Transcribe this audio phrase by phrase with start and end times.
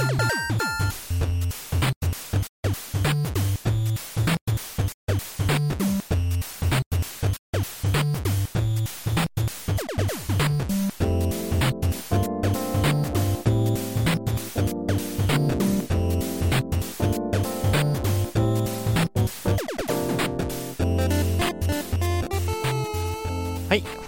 [0.00, 0.49] Thank you.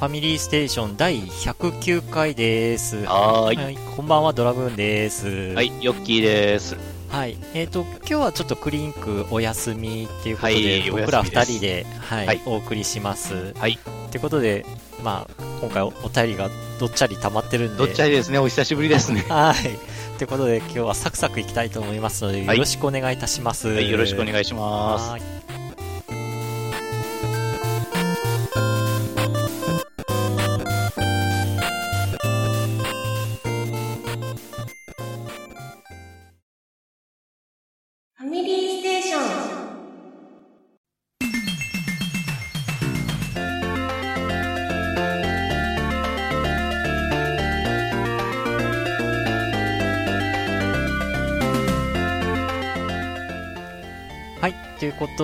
[0.07, 3.05] ァミリーステーション第109回です。
[3.05, 3.76] はい。
[3.96, 5.54] こんばんは、ドラグーンです。
[5.54, 6.76] はい、ヨッキーです。
[7.09, 7.36] はい。
[7.54, 13.54] えっ、ー、と、今日はちょっとクリンクお休みっていうことで、はい、僕ら二人で、はい、はい、お送りします。
[13.57, 13.79] はい。
[14.09, 14.67] ってことで、
[15.04, 16.50] まあ、今回お便りが
[16.81, 17.79] どっちゃり溜まってるんで。
[17.79, 19.25] どっちゃりですね、お久しぶりですね。
[19.31, 19.79] はい。
[20.18, 23.68] ということで、今日はサクサクいきたいと思いますので、よろしくお願いいたします。
[23.68, 25.42] はい、よろしくお願いします。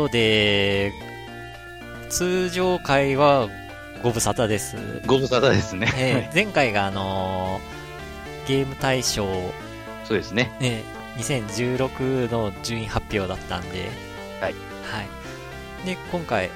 [0.08, 0.92] ことで、
[2.08, 3.48] 通常回は
[4.02, 4.76] ご無沙汰です。
[5.06, 5.92] ご無沙汰ですね。
[5.96, 9.26] えー、前回があのー、ゲーム大賞、
[10.04, 10.50] そうですね。
[10.60, 10.82] ね、
[11.18, 13.88] 2016の順位発表だったんで、
[14.40, 14.54] はい。
[14.84, 15.86] はい。
[15.86, 16.50] で、今回、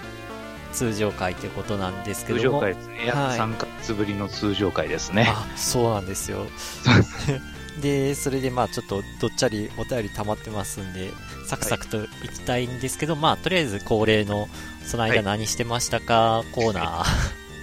[0.73, 2.41] 通常回ということなんですけども。
[2.41, 3.07] 通常回ですね。
[3.07, 5.27] 約3ヶ月ぶりの通常回ですね。
[5.29, 6.47] あ、そうなんですよ。
[7.81, 11.11] で、それでまあちょっとどっちゃりお便り溜まってますんで、
[11.47, 14.49] サクサクといきたいんですけど、はい、まあとりあえず恒例の、
[14.85, 16.85] その間何してましたか、はい、コーナー。
[16.85, 17.05] は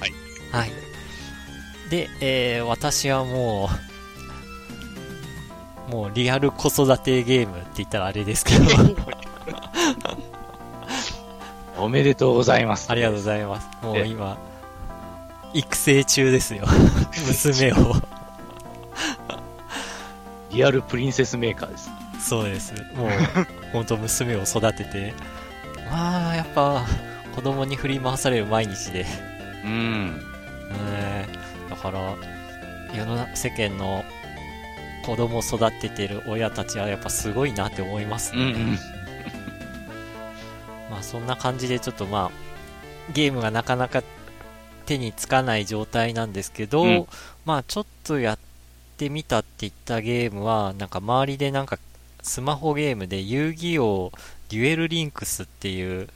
[0.07, 0.13] い。
[0.51, 0.71] はい。
[1.89, 3.69] で、えー、私はも
[5.89, 8.65] う、もうリアル子育てゲームって言ったらあれですけど
[11.83, 12.91] おめでとうございます。
[12.91, 13.67] ありがとうございます。
[13.81, 14.37] もう今、
[15.53, 16.65] 育成中ですよ。
[17.25, 17.95] 娘を
[20.51, 21.89] リアルプリンセスメーカーです。
[22.19, 22.73] そうです。
[22.95, 23.09] もう、
[23.71, 25.13] 本当娘を育てて、
[25.89, 26.85] まあ、やっぱ、
[27.35, 29.05] 子供に振り回される毎日で。
[29.63, 30.21] うん。
[30.91, 31.25] え
[31.69, 32.15] だから、
[32.93, 34.03] 世の世間の
[35.05, 38.41] 子供を育ててる親たちはやっぱすごいなって思いますね。
[38.41, 38.71] うん、うん、
[40.89, 44.03] まあそんな感じでちょっとまあ、ゲームがなかなか
[44.85, 47.07] 手につかない状態なんですけど、うん、
[47.45, 48.39] まあちょっとやっ
[48.99, 51.79] ってみたって言ったゲームは、なんか周りでなんか
[52.21, 54.11] スマホゲームで遊戯王
[54.49, 56.09] デュエルリンクスっていう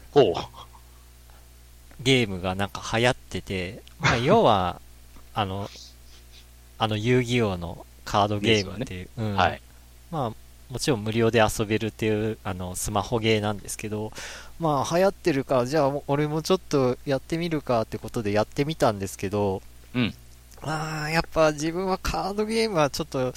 [2.02, 4.82] ゲームがなんか流行ってて、まあ要は、
[5.34, 5.70] あの、
[6.78, 9.62] あの遊戯王のカードゲームっていう、ね、うん、はい。
[10.12, 10.30] まあ
[10.70, 14.12] もちろん無料で遊べるっていうあのスマホゲーなんですけど、
[14.60, 19.62] まあ流行ってるから、じゃあ俺もちょっとやってみるかってことでやってみたんですけど、
[19.96, 20.14] うん。
[20.66, 23.34] ああ、やっぱ自分はカードゲームはちょっと、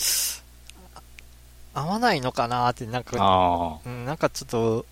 [1.75, 4.87] 合わないのかなって、なんか、うん、なんかちょっと、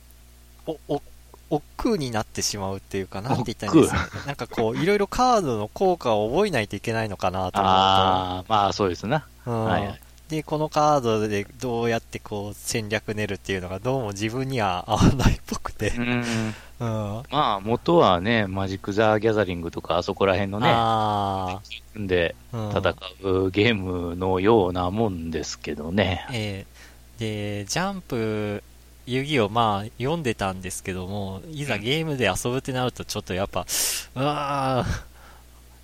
[0.67, 1.03] お、お、
[1.51, 7.61] 億劫になってしまうっていうか、なんて言ったらいいんですか、ね、なんかこう、いろいろカードの効果を覚えないといけないのかなと思うと。
[7.61, 9.27] ああ、まあそうですな。
[9.47, 15.91] うん、はい、で、このカードでどうやってこう戦略練るっていうのがどうも自分には合わないっぽくて。
[15.91, 16.55] うん。
[16.81, 21.61] うん、まあ元はね、マジック・ザ・ギャザリングとかあそこら辺のね、あ
[21.97, 26.27] で戦うゲームのようなもんですけどね。
[26.33, 28.63] えー、で、ジャンプ、
[29.07, 33.67] 遊戯をまあ読んでたんですけども、いざゲームで遊ぶってなるとちょっとやっぱ、
[34.17, 35.03] うわー、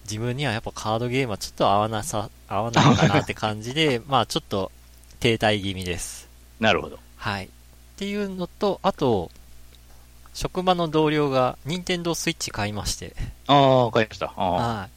[0.04, 4.72] 自分にはやっぱカードゲームはちょっと合わなさ、合わないかなって感じで、 まあちょっと
[5.20, 6.28] 停滞気味です。
[6.58, 6.98] なるほど。
[7.16, 7.46] はい。
[7.46, 7.48] っ
[7.96, 9.30] ていうのと、あと、
[10.40, 13.14] 職場の同僚が任天堂スイッチ買いまして。
[13.46, 14.28] ああ、買いました。
[14.28, 14.88] は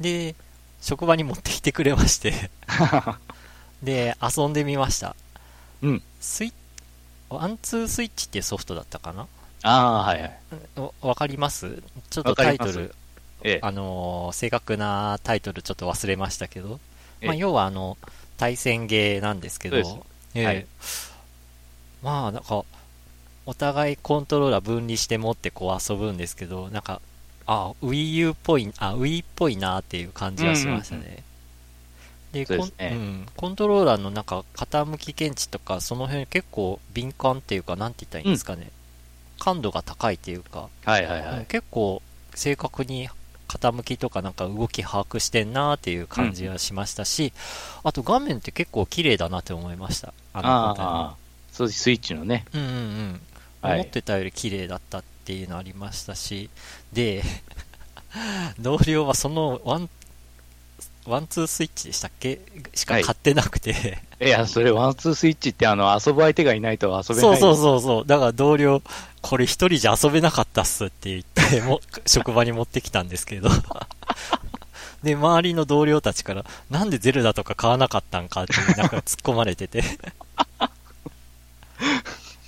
[0.00, 0.02] い。
[0.02, 0.34] で、
[0.80, 2.50] 職場に持ってきてくれまして
[3.80, 5.14] で、遊んでみました。
[5.82, 6.02] うん。
[6.20, 6.52] スイッ、
[7.30, 9.28] ワンツースイッチってソフトだったかな？
[9.62, 10.38] ああ、はいはい。
[11.00, 11.80] わかります？
[12.10, 12.92] ちょっとタイトル、
[13.44, 16.80] ええ、あのー、正確なタイトルちょっと忘れましたけど、
[17.20, 17.96] ええ、まあ、要はあの、
[18.36, 19.76] 対戦ゲーなんですけど、
[20.34, 20.66] ええ、はい、
[22.02, 22.64] まあ、なんか、
[23.48, 27.00] お互いコントローラー分離して持ってこう遊ぶんですけど、なんか、
[27.46, 31.22] あ、Wii U っぽい、あ、Wii っぽいなっていう感じはしましたね。
[32.32, 38.64] で、コン、うん、コントローラーのなんか傾き検知とか、その辺結構敏感っていうか、なんて言ったらいいんですかね。
[38.64, 38.70] うん、
[39.38, 41.46] 感度が高いっていうか、はいはいはい。
[41.46, 42.02] 結構
[42.34, 43.08] 正確に
[43.48, 47.32] 傾きとかなんか動き把握してんなっていう感じがしましたし、
[47.82, 50.12] うん、あと画面って結構綺麗だなって思いました。
[50.34, 51.16] あのあ
[51.50, 52.44] そうスイッチのね。
[52.52, 53.20] うんうんうん。
[53.62, 56.50] 思ってたより綺麗だったっていうのありましたし、
[56.92, 57.22] で、
[58.58, 59.90] 同僚はそのワン、
[61.06, 62.40] ワンツースイッチでしたっけ？
[62.74, 67.36] しか買ってなくて、はい、いや、それワンツースイッチってあの、遊ぶ相手がいないと遊べない。
[67.36, 68.06] そうそうそうそう。
[68.06, 68.82] だから同僚、
[69.20, 73.50] これ一人じゃ遊べなかったっすって言って、も、 職場に持ってきたんですけど。
[75.02, 79.84] で、周りの同僚たちから、なんでゼルダとか買わなかったんかって、なんか突っ込まれてて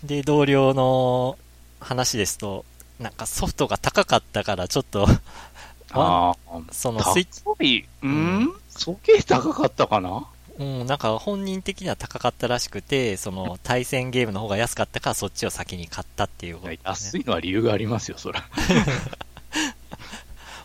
[0.04, 1.36] で、同僚の
[1.80, 2.64] 話ですと、
[2.98, 5.06] なんかソフトが高かったからちょっと
[5.92, 7.26] ああ、そのスイッ
[7.58, 7.86] チ。
[8.02, 10.26] うん、そけ高かったかな？
[10.58, 18.44] うん、なんか本人的には高かったらしくて、その対戦ゲームの方が安かったからそっちを先に買ったっていうこと、ね、安いのは理由がありますよ、そら。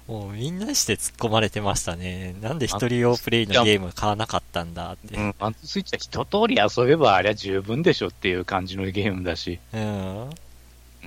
[0.08, 2.36] もうみんなして突っ込まれてましたね。
[2.42, 5.16] なんで一人用プレイのゲーム買わなかったんだって。
[5.16, 9.60] うん、パンツスイッチは一通り遊べばありゃ十分でしょっていう感じのゲームだし。
[9.74, 10.30] うん。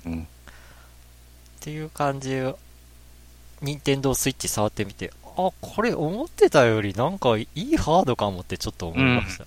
[0.07, 0.23] うん。
[0.23, 0.27] っ
[1.61, 2.41] ていう感じ
[3.63, 9.47] 任天堂スイッチ触ってみて、あ、これ思ってたよりなんかいいハードかもってちょっと思いました。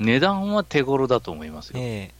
[0.00, 1.80] うん、値段は手頃だと思いますよ。
[1.80, 2.17] ええー、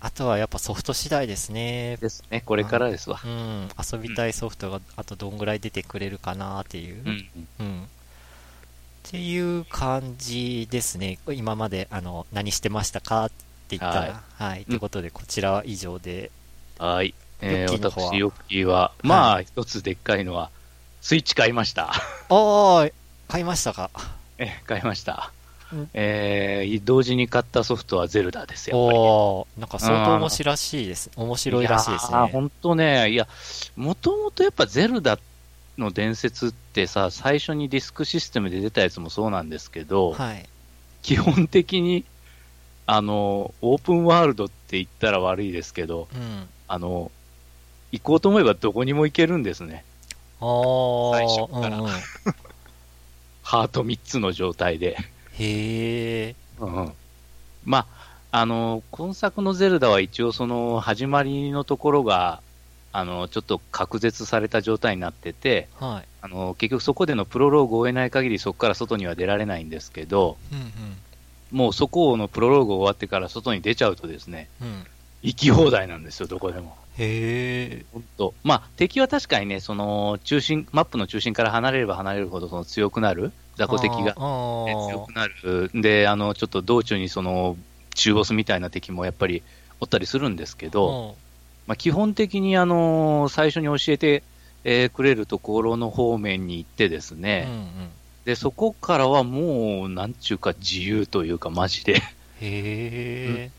[0.00, 1.98] あとはやっぱソフト次第ですね。
[2.00, 3.20] ですね、これからですわ。
[3.24, 7.02] うん、遊びたいソフトがあとどんぐらい出てくれるかなっていう。
[7.04, 7.28] うん。
[7.60, 7.86] うん、っ
[9.02, 11.18] ていう感じですね。
[11.28, 13.30] 今まであの何してましたかっ
[13.68, 14.22] て言ったら。
[14.38, 14.48] はい。
[14.50, 16.30] はい、ということで、こちらは以上で。
[16.78, 17.14] はい。
[17.42, 20.50] えー、私、ヨッキーは、まあ、一つでっかいのは、
[21.00, 21.90] スイッチ買いました。
[21.90, 21.94] あ
[22.28, 22.88] あ、
[23.28, 23.90] 買いましたか？
[24.36, 25.32] え、買いました。
[25.94, 28.76] えー、同時に買ったソフトはゼルダですよ。
[28.76, 31.10] おなんか相当面白いらしいです。
[31.16, 32.18] 面白いらしいですね。
[32.32, 33.26] 本当ね、いや、
[33.76, 35.18] もともとやっぱゼルダ
[35.78, 40.48] の伝説ってさ、最初にディスクシステムで出たやつもそうなんですけど、はい、
[41.02, 42.04] 基本的に、
[42.86, 47.10] あの、オープンワールドって言ったら悪いですけど、うん、あの、
[47.92, 49.84] 行こうと思えばどこにも行けるんですね。
[50.40, 51.78] 最初から。
[51.78, 51.90] うんうん、
[53.42, 54.96] ハート3つの状態で。
[55.40, 56.34] へえ。
[56.60, 56.92] うん。
[57.64, 62.40] まあ、あの、今作のゼルダは一応その始まりのところが、
[62.92, 70.66] あの、ちょっと隔絶された状態になってて、はい、あの結局そこでのプロローグを終えない限りそこから外には出られないんですけど、うんうん、
[71.50, 74.84] もうそこのプロローグ終わってから外に出ちゃうとですね、うん、
[75.22, 76.76] 行き放題なんですよ、どこでも。
[76.98, 77.84] へえ。
[77.92, 78.34] 本当。
[78.42, 85.70] まあ、敵は確かにね、その、中心、マップの中心から離れれば離れるほど、その強くなる、雑魚敵が、強くなる。
[85.74, 87.58] で、あの、ちょっと道中にその、
[87.94, 89.42] 中ボスみたいな敵もやっぱり
[89.80, 91.16] おったりするんですけど、
[91.66, 94.22] まあ、基本的にあの、最初に教えて、
[94.64, 97.68] えー、くれるところの方面に行ってですね、うんうん、
[98.24, 101.96] で、そこからはもう、なんちゅうか自由というか、マジで。
[101.96, 102.00] へ
[102.40, 103.50] え、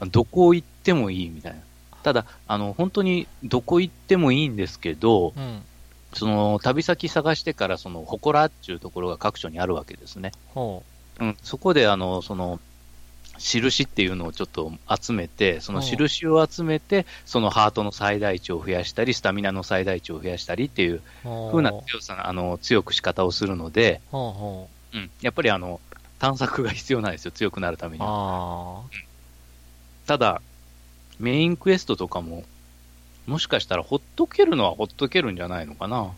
[0.00, 0.10] うん。
[0.10, 1.60] どこ行ってもいいみたいな。
[2.02, 5.62] ただ、あの、本当にどこ行ってもいいんですけど、うん、
[6.14, 10.32] その、旅先探してから、その、祠っていうところが各所にあるわけですね。
[11.20, 11.24] う。
[11.24, 12.60] ん、そこで、あの、その、
[13.38, 24.00] 印っていうのをちょっと集めて、その印を集めて、そのハートの最大値を増やしたり、スタミナの最大値を増やしたりっていう風な強さ、あの、強く仕方をするので、
[24.94, 25.80] うん、やっぱりあの、
[26.18, 28.82] 探索が必要なんですよ、強くなるためには。
[28.84, 28.98] うん、
[30.06, 30.40] ただ、
[31.18, 32.44] メインクエストとかも、
[33.26, 36.12] もしかしたらほっとけるのはほっとけるんじゃないのかな？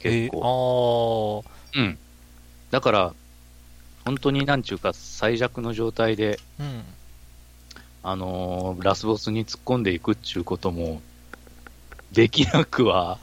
[0.00, 1.44] 結構。
[1.74, 1.98] えー、うん。
[2.70, 3.14] だから、
[4.04, 6.82] 本当になんちゅうか最弱の状態で、うん、
[8.02, 11.00] あのー、ラスボスに突っ込んでいくっちゅうことも、
[12.12, 13.18] できなくは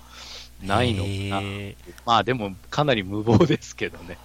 [0.62, 1.48] ないのかな？
[2.06, 4.18] まあでも、かなり無謀ですけどね。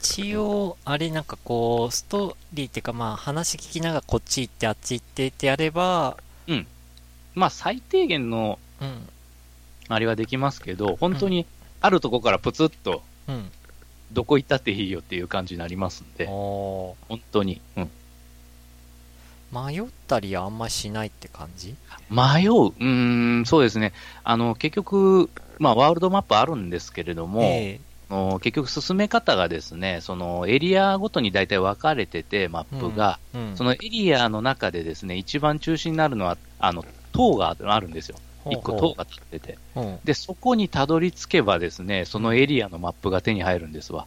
[0.00, 6.16] 一応、あれなんかこう、ストーリーっていうかまあ話聞きながらこっち行ってあっち行ってってやれば、
[6.48, 6.66] うん。
[7.38, 9.08] まあ最低限の、うん。
[9.88, 11.46] あれはできますけど、本当に
[11.80, 13.50] あるとこからプツッと、うん。
[14.12, 16.96] どこ行ったっていいよっていう感じになりますんで、本
[17.32, 17.60] 当に。
[17.76, 17.90] うん。
[19.50, 21.74] 迷ったりあんましないって感じ？
[22.10, 23.94] 迷ううん、そうですね。
[24.24, 27.88] あの、結局、まあワールドマップあるんですけれども、えー
[28.40, 36.86] 結局進め方がですね、そのエリアごとに大体分かれてて、マップが、うんうん、そのエリアの中でですね、一番中心になるのは、あの、
[37.18, 38.16] 塔があるんですよ。
[38.48, 39.58] 一個塔が立ってて。
[40.04, 44.06] で、そこにたどり着けばですね、そのエリアのマップが手に入るんですわ。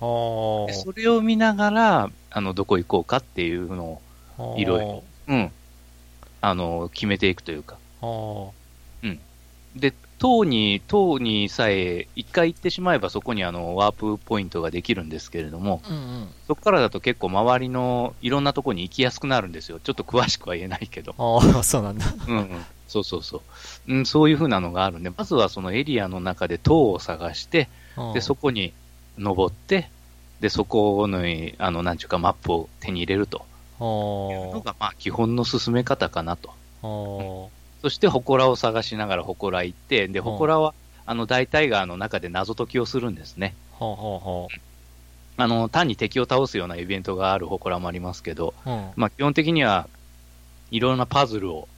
[0.00, 4.00] でそれを見ながら、あの、どこ行こうかっていうの
[4.38, 5.52] を、いろいろ、うん、
[6.40, 7.78] あの、決めていくというか。
[8.02, 9.20] うん。
[9.76, 19.78] で、塔に、塔にさえ、一回行ってしまえばそこにあのワープポイントができるんですけれども、うんうん、そこからだと結構周りのいろんなところに行きやすくなるんですよ。
[19.78, 21.14] ちょっと詳しくは言えないけど。
[21.18, 22.04] ああ、そうなんだ。
[22.26, 22.64] うん、うん。
[22.88, 23.42] そうそうそ
[23.86, 23.92] う。
[23.92, 27.68] うん、そういうふうなのがあるんで、まずはそのエリアの中で塔を探して、
[28.14, 28.72] で、そこに
[29.18, 29.90] 登って、
[30.40, 31.22] で、そこの、
[31.58, 33.44] あの、なんちゅうかマップを手に入れると。
[33.80, 37.50] いうのが、まあ、基本の進め方かなと。
[37.82, 40.74] そして、祠を探しながら祠行って、で、祠は、
[41.06, 43.54] あの、大体が、あの、中で謎解きをするんですね。
[43.72, 44.60] ほうほうほう。
[45.40, 49.88] あの、単に敵を倒すようなイベントがある祠もありますけど、うん、まあ、基本的には、
[50.70, 51.68] いろんなパズルを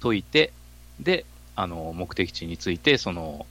[0.00, 0.52] 解いて、
[0.98, 3.46] で、あの、目的地について、その、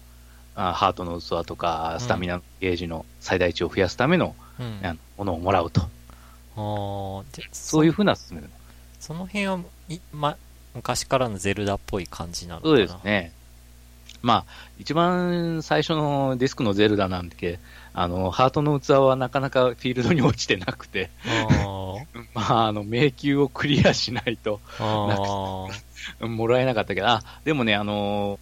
[0.56, 5.82] あハートの器とか、スタミナゲージの最大値を増やすための、うん、ものをもらうと。
[6.60, 8.44] あそういうふうな進め。
[9.00, 9.60] その辺は、
[10.12, 10.36] ま、
[10.78, 12.72] 昔からのゼルダっぽい感じなのかな。
[12.72, 13.34] そうですね。
[14.22, 14.46] まあ、
[14.80, 17.60] 一番最初のディスクのゼルダなんて、
[17.94, 21.10] あの、ハートの器はなかなかフィールドに落ちてなくて、
[22.34, 24.60] まあ、あの、迷宮をクリアしないと、
[26.20, 28.40] もらえなかったけど、あ、でもね、あの、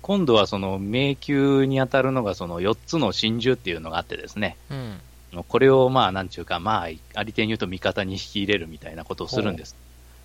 [0.00, 9.76] 今度はその迷宮に当たるのがその4つの真珠っていうのがあってですね、うん、これをまあ、なんちゅうか、まあ、ありてに言うと味方に引き入れるみたいなことをするんです。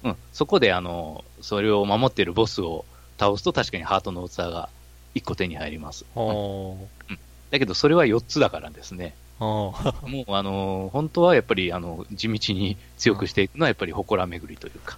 [0.04, 2.86] うん、そこで、あの、それを守っているボスを
[3.20, 4.70] 倒すと確かにハートの器が
[5.16, 6.06] 1個手に入ります。
[6.16, 7.20] うん、
[7.52, 9.16] だけど、それは4つだからですね。
[9.40, 9.76] も
[10.28, 14.98] う、あの、本当はやっぱり、あの、地道に強くしていくのはやっぱり祠巡りというか。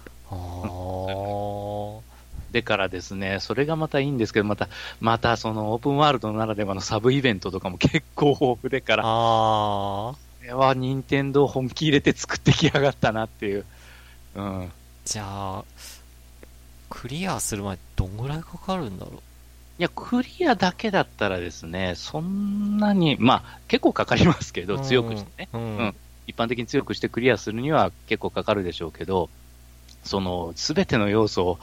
[2.50, 4.68] でからですね、それがまたいいんですけど、また、
[5.00, 9.04] またそのオープンワールドならではのサブイベントとかも結構豊富でから。
[9.04, 13.64] これは任天堂本気入れて作ってきやがったなっていう。
[14.34, 14.72] うん。
[15.10, 15.64] じゃあ、
[16.88, 19.16] クリアする前どんぐらいかかるんだろう？
[19.16, 19.20] い
[19.82, 25.96] や、クリアだけだったらですね、そんなに、まあ、結構かかりますけど、強くしてね、うん、うん。
[26.28, 29.30] 一般的に強くしてクリアするには結構かかるでしょうけど、
[30.04, 31.58] その、すべての要素を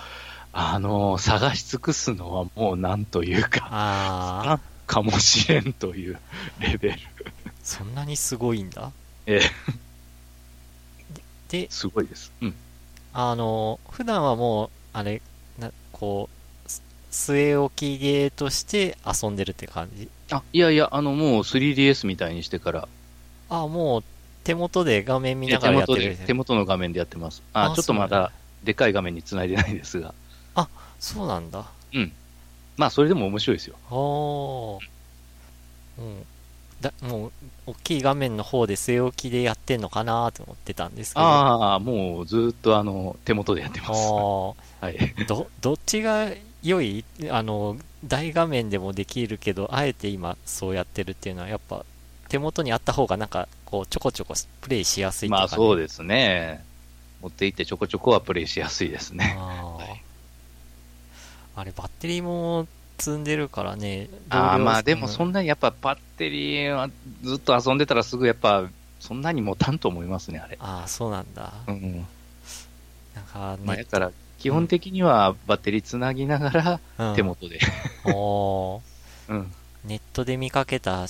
[0.52, 6.20] あの、探し尽くすのはもうなんというか、あかもしれんという
[6.60, 7.00] レベル。
[7.64, 8.92] そんなにすごいんだ？
[9.26, 9.42] ええ。
[11.48, 12.34] で、すごいです。
[12.42, 12.54] うん。
[13.20, 15.24] あの、普段はもう、あれ、
[15.58, 16.70] なこう、
[17.12, 20.08] 据え置きゲーとして遊んでるって感じ？
[20.30, 22.88] あ、いやいや、あの、もう 3DS みたいにしてから。
[23.50, 24.04] あ、もう
[24.44, 27.42] 手元で画面見ながらやってる、手元で、手元の画面でやってます。
[27.54, 28.32] あ、あちょっとまだ、
[28.64, 30.14] でかい画面につないでないですが。
[30.54, 30.68] あ、
[31.00, 31.66] そうなんだ。
[31.96, 32.14] うん。
[32.76, 33.78] まあ、それでも面白いですよ。
[33.90, 33.96] あ
[34.80, 36.04] あ。
[36.04, 36.24] うん。
[36.82, 37.32] だもう、
[37.68, 41.26] 大きい画面の方で据え置きでやってんのかなと思ってたんですけど。
[41.26, 44.12] ああ、もうずっとあの、手元でやってます。
[44.12, 44.56] は
[44.90, 45.26] い。
[45.28, 46.30] ど、どっちが
[46.62, 47.04] 良い？
[47.30, 51.84] あの、大画面でもできるけど、あえて今そうやってるっていうのは、やっぱ、
[52.30, 56.64] 手元にあった方がなんか、こう、ちょこちょこプレイしやすいとか、ね、まあそうですね。
[57.22, 59.36] 持っていってちょこちょこはプレイしやすいですね。
[59.40, 60.08] はい
[61.58, 64.10] あれ、バッテリーも積んでるからね。
[64.30, 66.90] ああ、まあでもそんなにやっぱバッテリーは
[67.24, 68.68] ずっと遊んでたらすぐやっぱ、
[69.00, 70.58] そんなに持たんと思いますね、あれ。
[70.60, 71.54] ああ、そうなんだ。
[71.68, 72.06] うん。
[73.16, 77.60] なんか、ね、まあ、だから、基本的にはバッテリーつなぎながら、手元で。
[78.06, 78.82] うん、お
[79.30, 79.54] うん。
[79.86, 81.08] ネットで見かけた、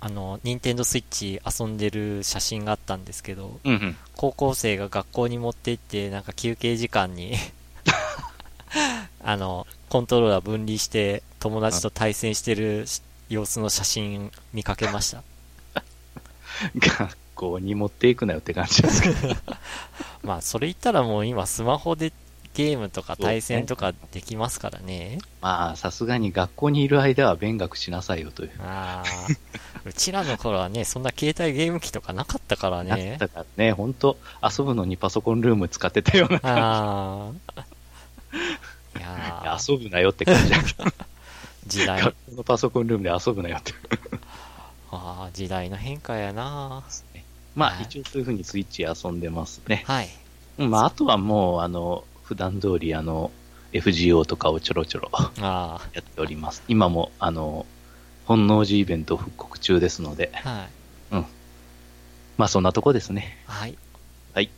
[0.00, 7.34] あの、ニンテンドスイッチ遊んでる写真があったんですけど、うんうん、高校生が学校に持って行って、なんか休憩時間に
[9.22, 12.86] あの、コントローラー分離して友達と対戦してる
[13.28, 15.22] 様子の写真見かけました。
[16.76, 19.36] 学校に持っていくなよって感じですけど。
[20.22, 22.12] まあ、それ言ったらもう今スマホで
[22.54, 24.86] ゲームとか対戦とかできますからね。
[24.86, 28.50] ねまあ、さすがに学校にいる間は勉学しなさいよという。
[28.60, 29.04] ああ。
[29.84, 32.90] うちらの頃はね、そんな携帯ゲーム機とかなかったからね。
[32.90, 36.60] なかったからね、本当遊ぶのにパソコンルーム使ってたような感じ。
[36.60, 37.75] ああ。
[38.96, 40.58] いや遊ぶなよって感じだ。
[41.66, 42.00] 時代。
[42.00, 43.72] 学校のパソコンルームで遊ぶなよって。
[44.90, 46.84] ああ、時代の変化やな
[47.54, 49.82] まあ、はい、一応そういうふうにスイッチ遊んでますね。
[49.86, 50.08] はい。
[50.58, 53.30] まあ、あとはもう、あの、普段通り、あの、
[53.72, 56.62] FGO とかをちょろちょろやっております。
[56.68, 57.66] 今も、あの、
[58.26, 60.66] 本能寺イベント復刻中ですので、は
[61.12, 61.14] い。
[61.14, 61.26] うん。
[62.36, 63.38] まあ、そんなとこですね。
[63.46, 63.76] はい。
[64.34, 64.50] はい。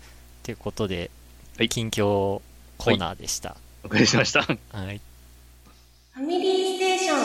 [0.42, 1.10] ということで、
[1.56, 3.56] はい、近況コーナーでした。
[3.96, 4.40] りしました。
[4.40, 4.46] は
[4.92, 5.00] い。
[6.12, 7.18] ファミリーステーション。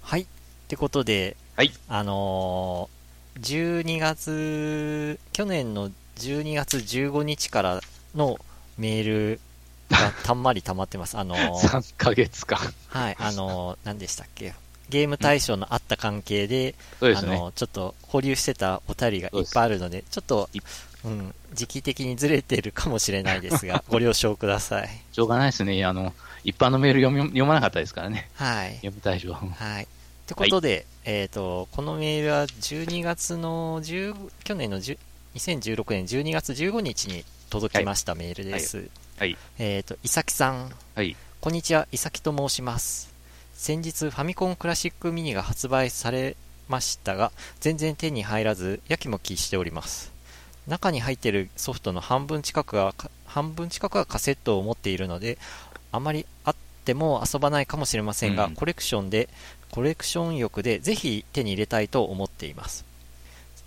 [0.00, 0.22] はい。
[0.22, 0.26] っ
[0.68, 1.72] てことで、はい。
[1.88, 7.80] あのー、12月、去年の12月15日から
[8.14, 8.38] の
[8.78, 9.40] メール
[9.90, 11.18] がたんまり溜まってます。
[11.18, 12.58] あのー、 3ヶ月間。
[12.88, 14.54] はい、あのー、何でしたっけ？
[14.88, 20.50] ゲーム対象のあった関係で、うん、あの、ちょっと保留してたお便りがいっぱいあるので、ちょっと、
[21.04, 24.90] うん、時期的にずれてるかもしれないですが、 ご了承ください。
[25.12, 25.84] しょうがないですね。
[25.84, 28.28] あの、一般のメール読み読まなかったですからね。
[28.34, 28.74] はい。
[28.76, 29.32] 読む対象。
[29.32, 29.84] はい。
[29.84, 29.86] っ
[30.26, 34.98] てことで、はい、えっ、ー、と、このメールは12月の10、去年の10
[35.34, 38.76] 2016年12月15日に届きましたメールです。
[38.76, 38.88] はい。
[39.18, 40.70] はい、えっ、ー、と、いさきさん。
[40.94, 41.16] はい。
[41.40, 43.12] こんにちは、いさきと申します。
[43.54, 46.36] 先日ファミコンクラシックミニが発売され
[46.68, 50.11] ましたが、全然手に入らず、やきもきしております。
[50.66, 52.94] 中に入っているソフトの半分近くは、
[53.26, 55.38] 半分近くはカセットを持っているので、
[55.90, 59.28] あまりあっても遊ばないかもしれませんが、うん、コレクションで、
[59.70, 62.84] コレクション欲でぜひ手に入れたいと思っています。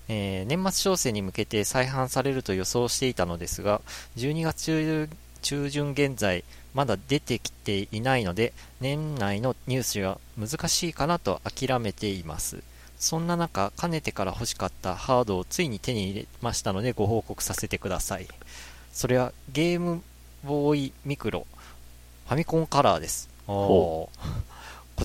[0.08, 3.82] えー、年末商戦に向けて再販されると予想していたのですが、
[4.18, 5.10] 12月
[5.42, 12.64] 中旬現在、まだ出てきていないので、年内のニュースが難しいかなと諦めています。
[12.98, 18.28] そんな中、かねてから欲しかったハードをついに手に入れましたのでご報告させてください。
[18.94, 20.02] それはゲーム
[20.44, 21.46] ボーイミクロ、
[22.28, 23.30] ファミコンカラーです。
[23.48, 24.10] こ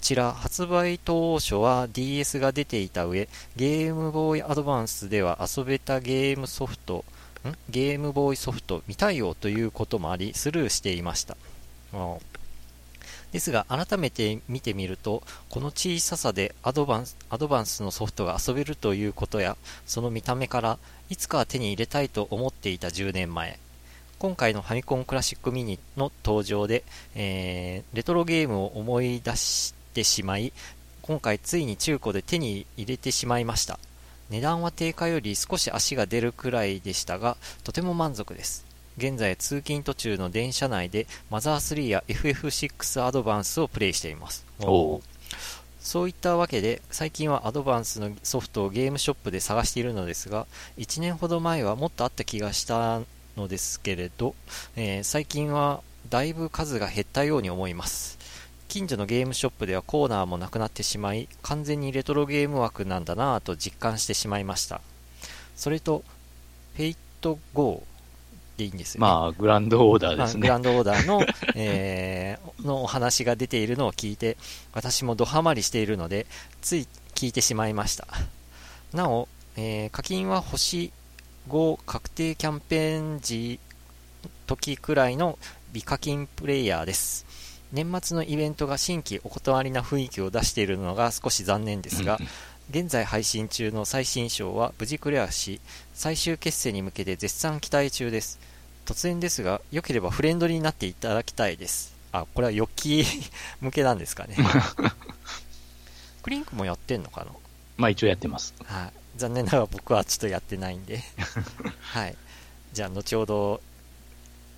[0.01, 7.05] ちら、発売当初は DS が出ていた上、ゲームボーイアドバンスでは遊べたゲームソフト、
[7.45, 7.53] ん？
[7.69, 11.37] ゲームボーイソフト未対応ということもあり、スルーしていました。
[13.33, 19.57] ですが、改めて見てみると、この小ささでアドバンスアドバンスのソフトが遊べるということや、
[19.87, 23.59] その見た目から、いつかは手に入れたいと思っていた10年前。
[24.19, 26.85] 今回のファミコンクラシックミニの登場で、
[27.15, 30.53] えー、レトロゲームを思い出してしまい、
[31.03, 33.79] 今回ついに中古で手に入れてしまいました。
[34.29, 38.70] 値段は定価より少し足が出るくらいでしたが、とても満足です。
[38.99, 44.45] 現在通勤途中の電車内でマザー3や FF6 アドバンスをプレイしています。
[45.81, 53.01] そういったわけで最近はアドバンスのソフトをゲームショップで探しているのですが1年ほど前はもっとあった気がした
[53.37, 54.35] のですけれど、
[54.77, 58.19] えー、最近はだいぶ数が減ったように思います。
[58.69, 64.81] 近所のゲームショップではコーナーもなくなってしまい完全にレトロゲーム枠なんだなぁと実感してしまいました。
[65.57, 66.05] それと
[66.77, 67.90] フェイト GO で
[68.65, 70.43] いいんですよ、ね、まあ、グランドオーダーですね。
[70.43, 74.37] グランドオーダーの、 えー、のお話が出ているのを聞いて、
[74.73, 76.27] 私もドハマりしているので、
[76.63, 78.07] つい聞いてしまいました。
[78.93, 80.93] なお、えー、課金は星
[81.49, 83.59] 5確定キャンペーン時
[84.47, 85.39] 時くらいの
[85.73, 87.27] 美課金プレイヤーです。
[87.73, 92.19] 年末のイベントが新規お断りな雰囲気を出しているのが少し残念ですが、
[92.71, 95.61] 現在配信中の最新章は無事クリアし、
[95.95, 98.41] 最終決戦に向けて絶賛期待中です。
[98.87, 101.95] 突然ですが、良ければフレンドリーになっていただきたいです。
[102.13, 103.05] あ、これはヨッキー
[103.61, 104.37] 向けなんですかね。
[106.23, 107.31] クリンクもやってんのかな？
[107.77, 108.53] まあ一応やってます。
[108.65, 108.93] はい。
[109.17, 111.03] 残念ながら僕はちょっとやってないんで
[111.81, 112.17] はい。
[112.73, 113.61] じゃあ、後ほど、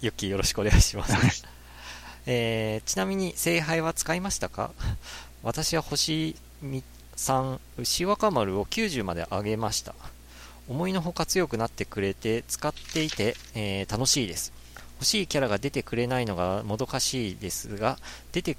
[0.01, 1.15] ヨッキーよろしくお願いします、
[2.27, 4.73] えー、ちなみに、聖杯は使いましたか？
[5.43, 6.37] 私は星
[7.17, 9.95] 3、牛若丸を90まで上げました。
[10.69, 14.53] 思いのほか強くなってくれて使っていて、えー、楽しいです。
[14.97, 17.99] 欲しいキャラが出てくれないのがもどかしいですが、
[18.33, 18.57] 出て、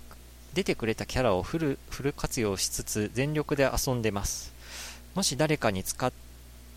[0.53, 4.51] 出てくれたキャラをフル、フル活用しつつ全力で遊んでます。
[5.15, 6.11] もし誰かに使っ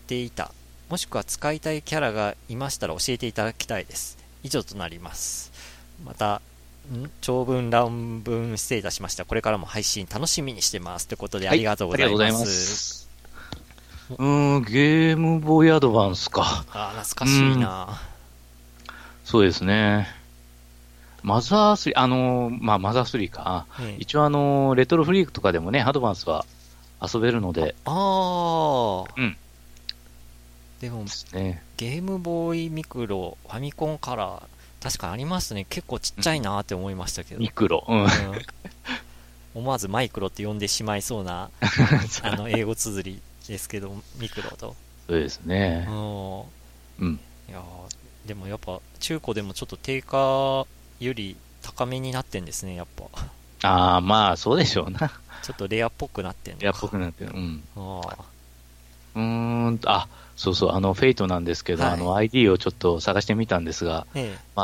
[0.07, 0.51] ていた、
[0.89, 4.17] もしくは使いたいキャラがいましたら教えていただきたいです。
[4.43, 5.51] 以上となります。
[6.05, 6.41] また、
[7.19, 9.25] 長文乱文失礼いたしました。
[9.25, 11.07] これからも配信楽しみにしてます。
[11.07, 13.06] ということでありがとうございます。
[14.17, 14.25] う
[14.59, 16.65] ん、ゲームボーイアドバンスか。
[16.71, 17.95] ああ、懐かしいな、うん、
[19.25, 20.07] そうですね。
[21.23, 23.65] マザー3、あのー、まあ、マザー3か。
[23.81, 26.45] ええ、一応あのー、レトロフリークとかでもね、アドバンスは
[27.01, 27.75] 遊べるので。
[27.85, 29.13] ああ。
[29.17, 29.35] うん。
[30.79, 34.43] でも、ね、ゲームボーイミクロ、ファミコンカラー、
[34.83, 35.65] 確かありますね。
[35.69, 37.39] 結構ちっちゃいなって思いましたけど。
[37.39, 37.83] ミクロ。
[37.87, 38.03] うん。
[38.03, 38.07] うん、
[39.55, 41.49] 思わずマイクロって呼んでしまいそうな、
[42.21, 44.75] あの、英語綴りですけど、ミクロと。
[45.07, 45.87] そうですね。
[45.89, 47.19] うん。
[47.49, 47.63] いや
[48.25, 50.65] でもやっぱ中古でもちょっと定価
[50.99, 53.05] より高めになってんですね、やっぱ。
[53.63, 54.99] ああ、まあそうでしょうな。
[55.43, 57.31] ちょっとレアっぽくなってんのレアっぽくなってる。
[57.33, 57.63] うん。
[57.75, 58.25] ああ。
[59.15, 64.05] うーん、あ、そうそう、あの、フェイトなんですけど、はい、あの、ID をちょっと探してみたんですが、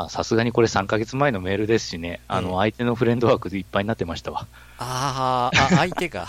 [0.08, 4.46] さすがにこれ3ヶ月前のメールですしね、あの、相手のフレンドワークでいっぱいになってましたわ。
[4.78, 6.28] ああ、相手が。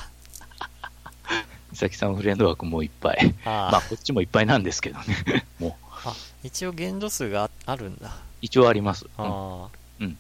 [1.76, 3.36] 美咲さんフレンド枠もいっぱい。
[3.44, 5.46] あまあ、こっちもいっぱいなんですけどね。
[5.60, 5.74] もう。
[6.06, 8.16] あ、一応限度数があるんだ。
[8.42, 9.06] 一応あります。
[9.18, 9.68] あ
[10.00, 10.18] うん。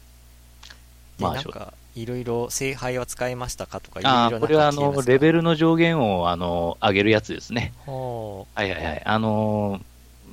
[1.18, 7.72] まあ、なんか、いろいろ聖杯は使いましたかとか、いろいろこれはあの、レベルの上限をあの上げるやつですね。
[7.86, 9.02] はいはいはい。
[9.06, 9.80] あの、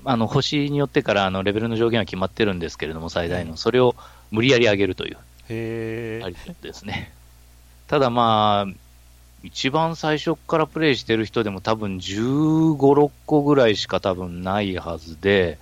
[0.05, 3.95] あの星によってからあのレベルの上限は決まってるんですけれども、最大の、それを
[4.33, 5.19] 無理やり上げるという、
[5.51, 7.13] へありですね。
[7.87, 8.73] ただまあ、
[9.43, 15.59] 一番最初からプレイしてる人でも多分15、6個ぐらいしか多分ないはずで、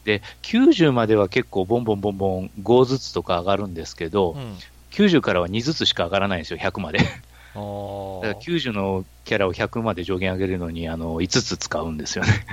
[0.00, 4.56] うん、で、90までは結構ボンボンボンボン5ずつとか上がるんですけど、うん、
[4.92, 6.98] 90からは2ずつしか上がらないんですよ、100まで。
[6.98, 7.10] だか
[7.58, 12.46] ら90のキャラを100まで上限上げるのにあの5つ使うんですよね。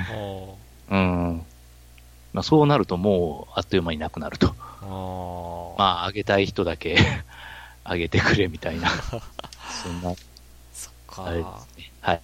[0.90, 1.46] うん。
[2.34, 4.56] まあ、そうなるともうあっという間になくなると。
[5.78, 6.98] まあ、上げたい人だけ
[7.86, 8.90] 上げてくれみたいな。
[9.84, 10.14] そんな。
[11.16, 11.66] か。
[12.02, 12.22] はい。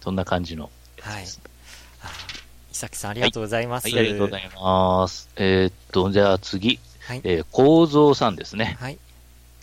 [0.00, 0.70] そんな感じの。
[1.00, 1.24] はい。
[1.24, 3.84] 伊崎さんありがとうございます。
[3.84, 5.28] はい、はい、ありがとうございます。
[5.36, 6.78] えー、っと、じゃあ次。
[7.00, 8.76] はい、えー、構造さんですね。
[8.80, 8.98] はい。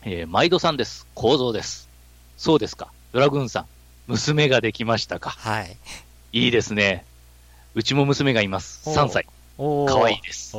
[0.04, 1.08] えー、毎度さんです。
[1.13, 1.89] 構造です。
[2.38, 2.91] そうですか。
[3.12, 3.65] ドラグーンさん。
[4.08, 5.32] 娘ができましたか。
[5.32, 5.78] はい。
[6.32, 7.06] いいですね。
[7.76, 8.89] うちも娘がいます。
[8.89, 9.26] 3歳。
[9.58, 10.56] かわいいです。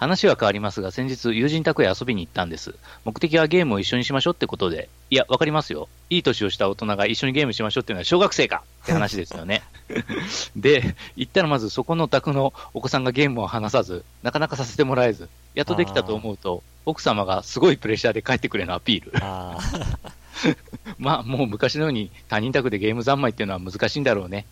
[0.00, 2.74] 話は変わりますが、先日、友人宅へ遊びに行ったんです。
[3.04, 5.90] 目的はゲームを一緒にしましょうってことで、いや、わかりますよ。
[6.08, 9.62] いい年をした大人が一緒にゲームしましょうっていうのは小学生かって話ですよね。
[10.56, 19.12] で、行ったらまずそこの宅のお子さんがゲームを話さず、なかなかさせてもらえず、やっとできたと思うと、奥様がすごいプレッシャーで帰ってくれのアピール。
[20.98, 24.46] まあ、もう昔のように他人宅でゲーム三昧っていうのは難しいんだろうね。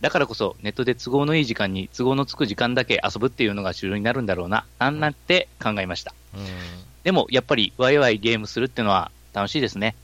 [0.00, 6.14] だからこそ、ネットで都合のいい時間に都合のつく時間だけ遊ぶっていうのが主流になるんだろうな、なんなって考えました。
[7.04, 9.94] でも、やっぱりワイワイゲームするっていうのは楽しいですね。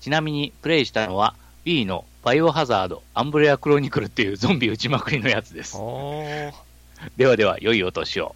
[0.00, 5.76] ちなみに、プレイしたのは B のバイオハザード、アンブレアクロニクルっていうゾンビ打ちまくりのやつです。
[7.16, 8.34] ではでは、良いお年を。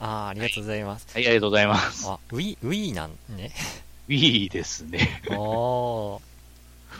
[0.00, 1.06] ああ、ありがとうございます。
[1.12, 2.08] はい、ありがとうございます。
[2.08, 3.52] あ、ウィ、ウィなんね。
[4.08, 5.22] ウィですね。
[5.30, 6.29] おー。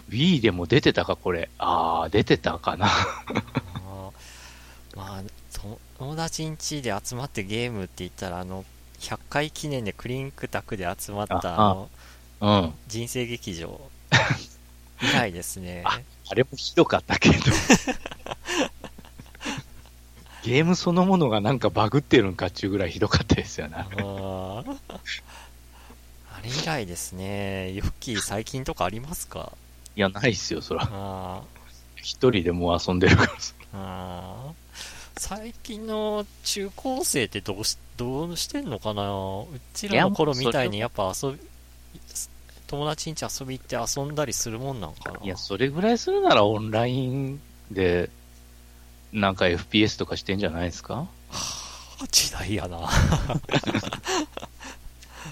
[0.09, 1.51] Wii でも出てたか、これ。
[1.59, 2.89] ああ、出てたかな
[4.97, 5.23] まあ、
[5.99, 8.65] 友達ん家で集まってゲームって言ったら、あの、
[9.01, 11.91] 100回記念でクリンクタクで集まった、あの、
[12.41, 13.81] うん、人生劇場
[15.03, 16.01] 以来ですねあ。
[16.31, 17.35] あれもひどかったけど。
[20.43, 23.75] ゲームそのものがなんかバグってるんかっちゅうぐらいひどかったですよね。
[23.77, 24.65] あ
[26.43, 27.73] れ以来ですね。
[27.73, 29.53] ヨッキー最近とかありますか？
[29.97, 31.43] いや、ないっすよ、そら。
[31.97, 33.33] 一人でもう遊んでるから
[33.75, 34.53] あ
[35.19, 39.03] 最近の中高生ってどうし、どうしてんのかな？
[39.43, 41.39] うちらの頃みたいにやっぱ遊び、
[42.67, 45.21] 友達ん家遊び行って遊んだりするもんなんかな？
[45.23, 47.39] いや、それぐらいするならオンライン
[47.71, 48.09] で、
[49.13, 50.95] なんか FPS とかしてんじゃないですか？
[50.95, 51.07] は
[52.03, 52.89] あ、時代やな。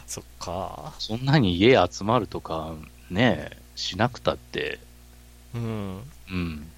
[0.06, 0.92] そっか。
[0.98, 2.74] そんなに家集まるとか、
[3.10, 3.56] ねえ。
[3.78, 4.80] しなくたって、
[5.54, 6.02] うん。
[6.30, 6.68] うん。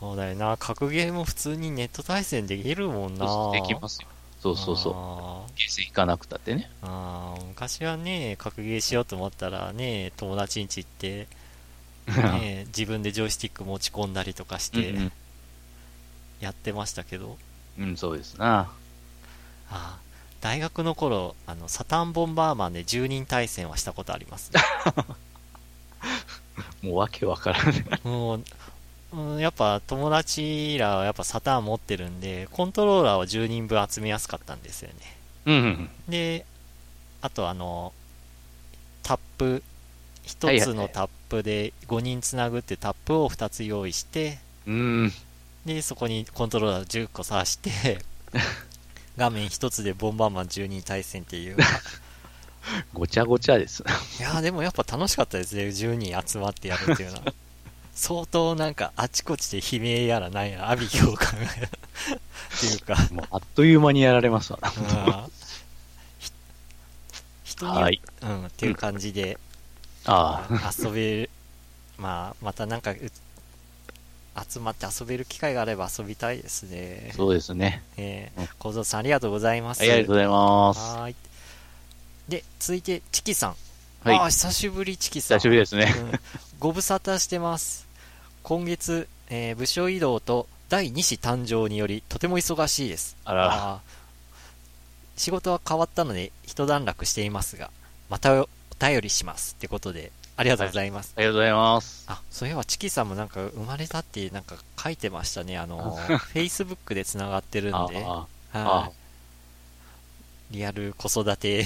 [0.00, 0.56] そうだよな。
[0.56, 3.52] 格ゲーも普通にネット対戦できるもんな。
[3.52, 4.08] できますよ。
[4.40, 5.52] そうそうそう。
[5.56, 6.68] ゲーセン行かなくたってね。
[6.82, 11.28] ああ、昔はね、格ゲーしようと思ったらね、友達ん家行って、
[12.10, 14.92] ね、自分でジョイスティック持ち込んだりとかして、
[16.40, 17.38] やってましたけど。
[17.78, 18.58] うん、そうですな。
[18.58, 18.70] あ
[19.70, 19.98] あ、
[20.40, 24.60] 大学の頃、あの、サタンボンバーマンで10人対戦はしたことあります、ね。
[26.82, 27.84] もうわけわからない。
[28.04, 28.44] もう、
[29.12, 35.16] うん、やっぱ友達らはやっぱサターン持ってるんで、コントローラーを10人分集めやすかったんですよね。
[35.46, 36.44] うん、で、
[37.20, 37.92] あとあの、
[39.02, 39.62] タップ、
[40.26, 45.12] 1つのタップで5人つなぐってタップを2つ用意して、うん、
[45.64, 47.98] で、そこにコントローラー10個挿して
[49.16, 51.56] 画面1つでボンバーマン10人対戦っていう
[52.92, 53.84] ごちゃごちゃです。
[54.18, 55.64] いやでもやっぱ楽しかったですね。
[55.64, 57.32] 10人集まってやるっていうのは。
[57.94, 61.50] 相当なんかあちこちで悲鳴やらなんやら、阿鼻教官がっ
[62.60, 64.58] ていうかもうあっという間にやられますわ。
[67.42, 69.38] 人に、はい、うん、っていう感じで、
[70.06, 70.46] うん、あ
[70.78, 71.30] 遊べる、
[71.96, 72.94] まあ、またなんか、
[74.48, 77.12] 集まって遊べる機会があれば遊びたいですね。
[77.16, 77.82] そうですね。
[77.96, 79.80] えー、小僧さんありがとうございます。
[79.80, 80.96] ありがとうございます。
[80.98, 81.14] はい。
[82.28, 83.56] で、続いて、チキさん。
[84.02, 85.38] はい、ああ、久しぶり、チキさん。
[85.38, 85.94] 久しぶりですね。
[85.96, 86.20] うん、
[86.58, 87.86] ご無沙汰してます。
[88.42, 93.16] 今月、えー、部署移動と第2子誕生により、とても忙しいです。
[93.24, 93.80] あら。
[95.16, 97.70] 仕事は変わったので、一段落していますが、
[98.10, 98.48] またお
[98.80, 99.54] 便りします。
[99.58, 101.14] ってことで、ありがとうございます。
[101.16, 102.04] はい、ありがとうございます。
[102.08, 105.58] あ、そういえば、チキさんもなんか生まれたってなんか書いてましたね。
[105.58, 105.96] あの、
[106.34, 108.04] Facebook で繋がってるんで。
[108.04, 108.90] は
[110.50, 110.56] い。
[110.56, 111.64] リアル子育て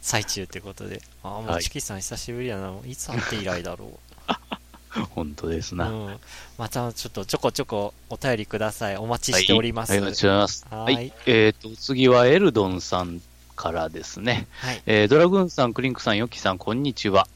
[0.00, 1.02] 最中ってことで。
[1.22, 2.72] ああ、もうチキさん久しぶりやな。
[2.86, 5.00] いつ会って以来だろう。
[5.10, 5.90] 本当ですな。
[5.90, 6.18] うん。
[6.58, 8.96] またちょっとちょこちょこお便りください。
[8.96, 9.90] お待ちしております。
[9.90, 10.66] はい、ありがとうございます。
[10.70, 11.12] はい。
[11.26, 13.20] えっ、ー、と、次はエルドンさん
[13.56, 14.46] からですね。
[14.52, 14.82] はい。
[14.86, 17.26] えー、ドラグーンさん、クリンクさん、ヨッキさん、こんにちは。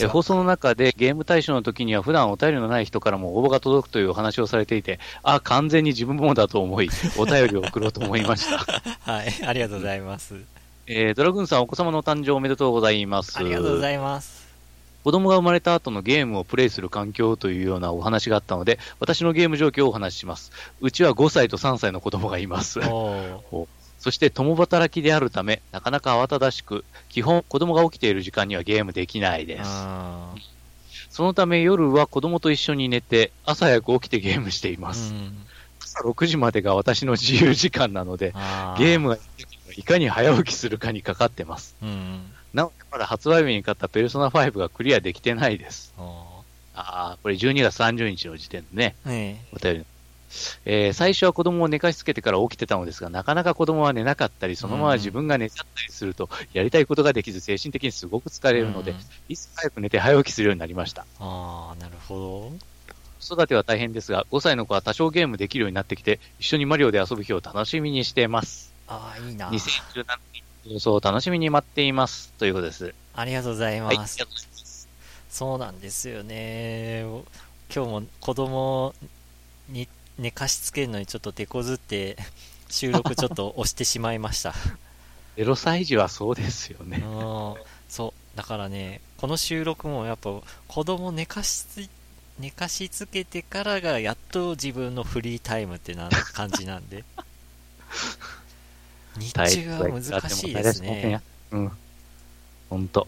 [0.00, 8.58] え放送の中でゲーム対象の時には普段お便りのない人からも応募が届くというお話をされていて、あ、完全に自分もだと思い、お便りを送ろうと思いました。
[9.02, 10.57] はい、ありがとうございます。
[10.90, 13.38] えー、ドラグーンさん、お子様の誕生おめでとうございます。
[13.38, 14.48] ありがとうございます。
[15.04, 20.50] 子供が生まれた後のゲームをプレイする環境というようなお話があったので、私のゲーム状況をお話しします。
[20.80, 22.80] うちは5歳と3歳の子供がいます。
[22.80, 29.70] そして共働きであるため、なかなか慌ただしく、基本子供が起きている時間にはゲームできないです。
[31.10, 35.12] そのため夜は子供と一緒に寝て、朝早く起きてゲームしています。
[35.82, 38.32] 朝6時までが私の自由時間なので、
[38.78, 39.18] ゲームが
[39.78, 41.76] いかに早起きするかにかかってます。
[42.52, 45.94] なお、まだ発売日に買ったペルソナ5がクリアできてないです。
[45.96, 46.42] あ
[46.74, 48.96] あ、これ12月30日の時点でね、
[49.52, 49.86] お便り
[50.64, 58.94] えー、最初は子供を寝かしつけてから起きてたのですが、なかなか子供は寝なかったり、そのまま自分が寝ちゃったりすると、やりたいことができず、精神的にすごく疲れるので、
[59.28, 61.06] いつ早く寝て早起きするようになりました。
[61.20, 62.52] ああ、なるほど。
[63.20, 68.67] 子育ては大変ですが、5歳の子は多少ゲームできるようになってきて、一緒にマリオで遊ぶ日を楽しみにしています。
[68.88, 69.50] ああ、いいな。
[69.50, 70.04] 2017
[70.64, 72.32] 年放送を楽しみに待っています。
[72.38, 72.94] ということです。
[73.14, 74.20] ありがとうございます。
[74.20, 74.28] はい、
[75.30, 77.02] そうなんですよね。
[77.74, 78.94] 今日も子供
[79.68, 82.16] に寝かしつけるのにちょっと手こずって
[82.68, 84.54] 収録ちょっと押してしまいました
[85.36, 87.02] 0歳児はそうですよね
[87.88, 90.30] そうだからねこの収録もやっぱ
[90.66, 91.88] 子供寝かしつ
[92.38, 97.04] 寝かしつけてからがやっと自分のフリータイムってな感じなんで
[99.16, 101.72] 日中は難しいですねうん
[102.70, 103.06] 本当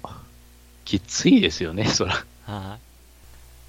[0.85, 2.79] きついですよねそらはい、あ、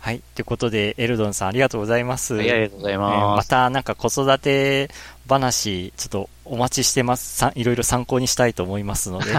[0.02, 0.22] はい。
[0.34, 2.34] ということで、エルドンさんありがとうございます。
[2.34, 3.14] はい、ありがとうございます。
[3.14, 4.90] えー、またなんか子育て
[5.30, 7.38] 話、ちょっとお待ちしてます。
[7.38, 9.32] さいろいろ参考にしたいと思いますので。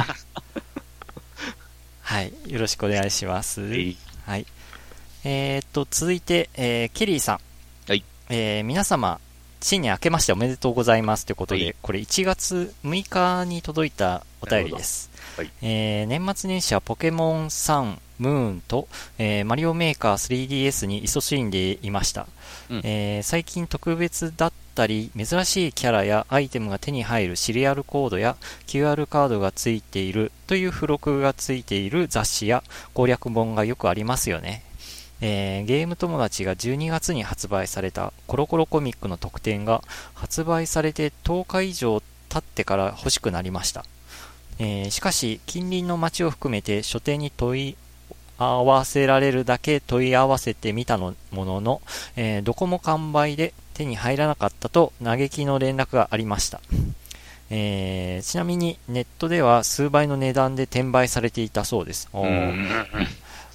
[2.02, 2.32] はい。
[2.46, 3.60] よろしくお願いします。
[3.60, 3.96] はい。
[4.24, 4.46] はい、
[5.24, 7.40] えー、っと、続いて、えー、ケリーさん。
[7.88, 8.04] はい。
[8.28, 9.18] えー、皆様、
[9.62, 15.08] 新年明けましておめでとうございますということで、はい、これ1月6日に届いたお便りです。
[15.36, 22.26] はい、えー、年末年始はポケモン3、ムーンと、えー、マリオメーカー 3DS に勤しんでいました、
[22.70, 32.62] うん、えー、最近特別だったり珍しいキャラやアイテムが手に入るシリアルコードや QR カードがついているという付録がついている雑誌や
[32.94, 34.62] 攻略本がよくありますよね
[35.24, 39.82] えー、ゲーム友達が12月に発売されたコロコロコミックの特典が
[40.14, 43.84] 発売されて10日以上経ってから欲しくなりました。
[44.58, 47.76] えー、しかし、近隣の町を含めて書店に問い
[48.36, 51.82] 合わせられるだけ問い合わせてみたのものの、
[52.16, 56.60] えー、どこも完売で手に入らなかったと嘆きの連絡がありました。
[57.50, 62.08] えー、ちなみにネットでは数倍の値段で転売されていたそうです。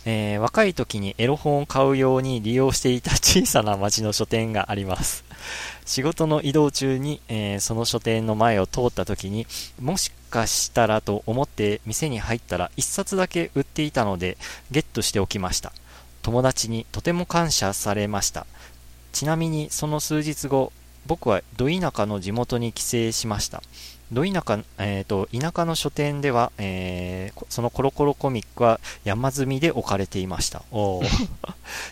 [0.10, 5.26] えー、若い時にエロ本を買うように利用していた小さな町の書店があります。
[5.86, 9.46] 仕事の移動中に、えー、その書店の前を通った時に
[9.82, 14.38] もしかしたらと思って店に入ったら1冊だけ売っていたので
[14.72, 15.74] ゲットしておきました。
[16.22, 18.48] 友達にとても感謝されました。
[19.12, 20.72] ちなみにその数日後
[21.06, 23.62] 僕はど田舎の地元に帰省しました。
[24.12, 30.64] ど田舎、えーと、田舎の書店では、えー、そのコロコロコミックは山積みで置かれていました。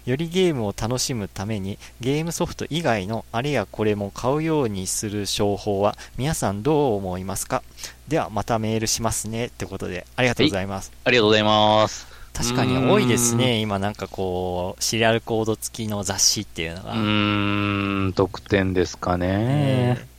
[0.05, 7.63] よりゲームを楽しむためにゲームソフト以外のあれやこれも買うようにする商法は皆さんどう思いますか？
[8.07, 10.91] ではまたメールしますねってことでありがとうございます。
[11.03, 12.07] ありがとうございます。
[12.33, 16.91] 確かに多いですね、今なんかこう、シリアルコード付きの雑誌っていうのが。
[16.91, 19.27] うーん、特典ですかね。
[19.29, 20.14] えー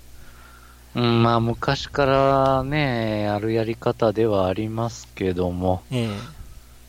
[0.96, 6.08] うん、まあ昔からね、あるやり方ではありますけども、ええ、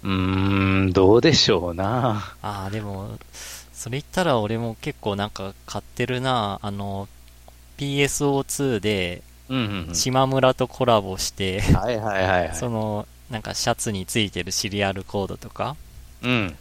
[0.03, 2.33] うーん、どうでしょうな。
[2.41, 3.19] ああ、でも、
[3.73, 7.09] それ言ったら俺も結構なんか買ってるな、あの、
[7.77, 9.23] PSO2 で、
[9.91, 15.75] 島村とコラボして、はいはいはい、はい、その、なんかシャツについてるシリアルコードとか、
[16.23, 16.55] うん。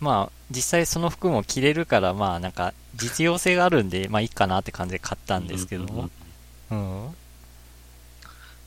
[0.00, 6.10] まあ、実際その服も着れるから、まあなんか実用性があるんで、まあいいかなって感じで買ったんですけども、うんうんうん。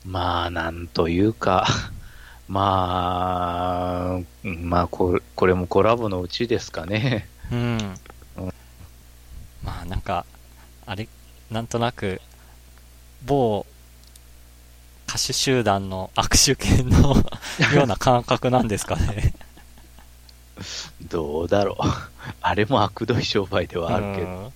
[0.04, 1.66] まあ、なんというか、
[2.48, 7.28] まあ、まあこ、これもコラボのうちですかね。
[7.50, 7.78] うん。
[8.36, 8.52] うん、
[9.62, 10.26] まあ、なんか、
[10.86, 11.08] あれ、
[11.50, 12.20] なんとなく、
[13.24, 13.64] 某
[15.12, 17.14] 歌手集団の握手券の
[17.76, 19.34] ような感覚なんですかね。
[21.02, 21.76] どうだろう。
[22.40, 24.52] あれも悪どい商売ではあるけど。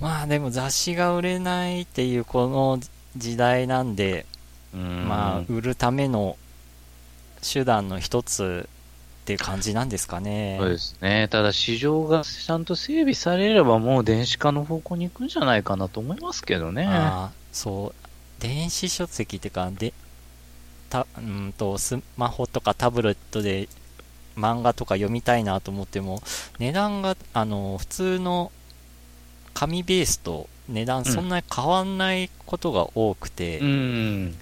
[0.00, 2.78] まあでも雑誌が売れないっていうこの
[3.16, 4.26] 時代なんで、
[4.72, 6.36] まあ売るための
[7.40, 8.68] 手段の一つ
[9.24, 10.58] っていう感じなんですかね。
[10.60, 11.28] そうですね。
[11.30, 16.86] ただ市場がちゃんと整備されればもう電子化の方向に行くんじゃないかなと思いますけどね。
[16.86, 18.04] ああ、そう。
[18.40, 19.94] 電子書籍っていうか、で、
[20.90, 23.68] た、うんと、スマホとかタブレットで
[24.36, 26.22] 漫画とか読みたいなと思っても、
[26.58, 28.52] 値段が、あの、普通の
[29.54, 34.34] 紙ベースと値段そんなに変わんないことが多くて、うん、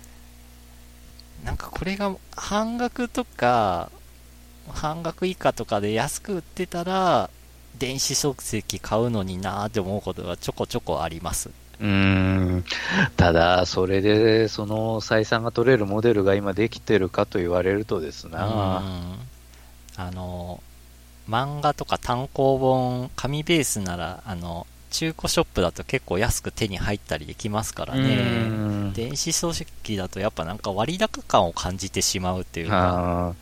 [1.45, 3.91] なんかこれが半額とか、
[4.69, 7.31] 半額以下とかで安く売ってたら、
[7.79, 11.51] 電子書籍買うのになーって思うことがちょこちょこあります。
[11.81, 12.65] うん。
[13.17, 18.83] ただ、それで、その採算が取れるモデルが今できてるかと言われるとですな。
[19.97, 20.63] あの、
[21.29, 28.93] 漫画とか単行本、紙ベースなら、あの、中古ショップだと結構安く手に入ったりできますからね。
[28.95, 33.35] 電子書籍だとやっぱなんか割高感を感じてしまうっていうか。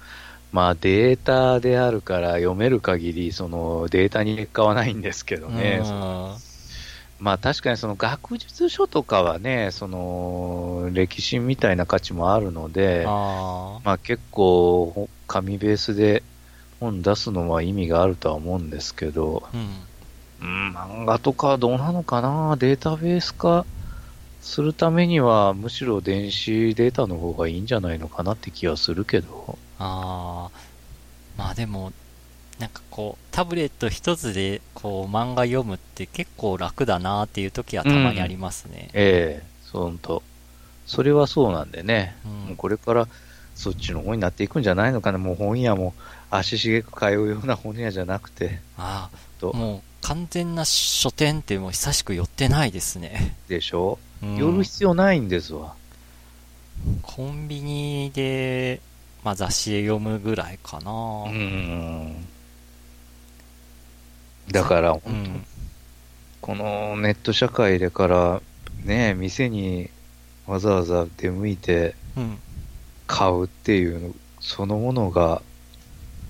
[0.53, 5.81] まあデータであるから読める限りそのデータに結果はないんですけどね。
[7.21, 16.23] まあ確かにその学術書とかはね、その歴史みたいな価値もあるので、あまあ結構紙ベースで
[16.81, 19.69] 本出すのは意味があるとは思うんですけど、うん、
[20.41, 22.57] 漫画とかはどうなのかな？
[22.59, 23.67] データベース化
[24.41, 29.59] するためにはむしろ電子データの方がいいんじゃないのかなって気はするけど。
[29.79, 30.59] ああ、
[31.37, 31.93] まあでも、
[32.59, 38.73] なんかこう、タブレット一つでこう漫画読むって結構楽だなっていう時はたまにありますね。
[38.95, 40.23] うん、ええー、ほんと。
[40.87, 43.09] それはそうなんでね、うん、もうこれから
[43.55, 45.95] そっちの方になっていくんじゃないのかな、もう本屋も
[46.31, 48.59] 足しげく通うような本屋じゃなくて。
[48.77, 49.09] あ
[49.43, 53.37] あ、もう完全な書店ってもう久しく寄ってないですね。
[53.49, 55.75] でしょ、うん、寄る必要ないんですわ。
[57.03, 58.81] コンビニで、
[59.23, 60.91] まあ、雑誌読むぐらいかな。
[61.27, 62.27] うん。
[64.51, 65.47] だから、本当、うん、
[66.41, 68.43] このネット社会でから、
[68.85, 69.91] ね、店に
[70.47, 71.95] わざわざ出向いて
[73.07, 75.43] 買うっていうの、そのものが、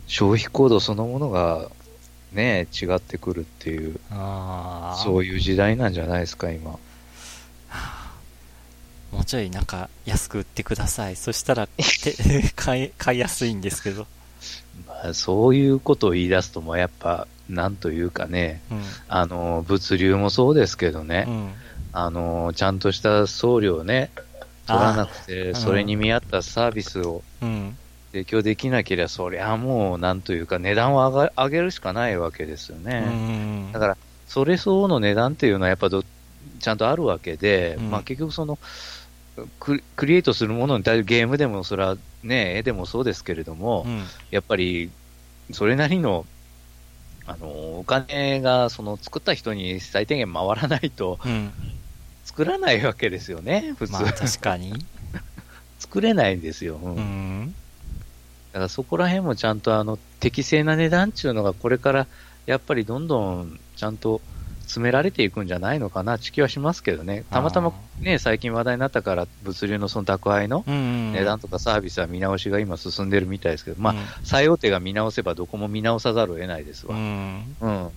[0.09, 1.71] 消費行動そのものが
[2.33, 3.99] ね、違ってくるっていう、
[5.03, 6.71] そういう時代なんじゃないですか、今。
[9.13, 11.17] もうちょいなんか安く売ってください。
[11.17, 11.69] そしたら
[12.55, 14.07] 買い、買いやすいんですけど。
[14.87, 21.51] まあ、そういうことを言い出すと、もうやっぱ、なんというかね、うん、あの、物流もそうですけどね、うん、
[21.93, 24.11] あの、ちゃんとした送料ね、
[24.67, 27.23] 取らなくて、それに見合ったサービスを
[28.13, 33.05] 提供できなければ、そりゃもう、なんというか、値段を上げるしかないわけですよね。
[33.07, 33.11] う
[33.71, 33.97] ん、だから、
[34.27, 36.05] それ相応の値段っていうのはやっぱど、
[36.61, 38.59] ちゃんとあるわけで、まあ結局その、
[39.59, 43.87] クリエイトするものに対ゲームでも、それはね、絵でもそうですけれども、
[44.31, 44.91] やっぱり、
[45.53, 46.27] それなりの
[47.31, 51.53] あの、お金がその作った人に最低限回らないと、うん、
[52.25, 53.93] 作らないわけですよね、普通。
[53.93, 54.73] まあ、確かに。
[55.79, 56.77] 作れないんですよ。
[56.77, 57.55] うん。
[58.53, 62.07] うん、だからそこら辺もちゃんとあの、適正な値段っていうのがこれから
[62.47, 64.21] やっぱりどんどんちゃんと
[64.71, 76.95] 詰められていくんじゃないのかな、地球はしますけどね、たまたまね、最近話題になったから、物流のその宅配の値段とかサービスは見直しが今進んでるみたいですけど、まあ、最大手が見直せばどこも見直さざるを得ないですわ。
[76.95, 77.89] うん、うん。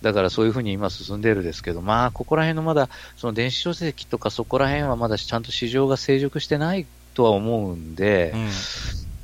[0.00, 8.50] だからそういうふうに今進んでるですけど、まあ、ここら辺のまだ、その電子書籍とかそこら辺はまだちゃんと市場が成熟してないとは思うんで、うん、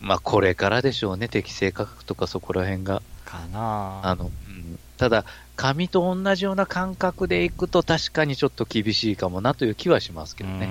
[0.00, 3.02] まあ、これからでしょうね、適正価格とかそこら辺が。
[3.24, 4.00] かな。
[4.02, 5.24] あの、うん、ただ、
[5.56, 10.66] 紙と同じような感覚でいくと確かにちょっと厳しいかもなという気はしますけどね。
[10.66, 10.68] う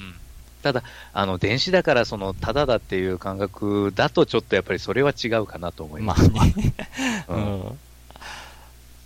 [0.00, 0.14] ん、
[0.62, 0.82] ただ、
[1.12, 6.28] あの、電子だからその、ただだっていう感覚だとちょっとやっぱりそれは違うかなと思います。
[6.32, 6.74] まあね。
[7.28, 7.78] うん、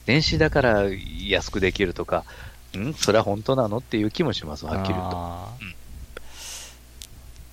[0.07, 0.85] 電子だから
[1.27, 2.25] 安くできるとか、
[2.77, 2.95] ん？
[2.95, 3.79] それは本当なの？
[3.79, 5.49] っていう気もします、はっきりと。
[5.61, 5.75] うん、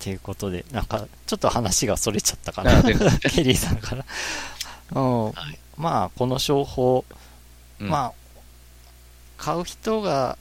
[0.00, 2.82] ていうことで、なんか、ちょっと話がそれちゃったかな。
[3.30, 4.04] ケリーさんから。
[4.94, 7.04] うん、はい、まあ、この商法、
[7.80, 8.12] まあ、
[9.36, 10.38] 買う人が、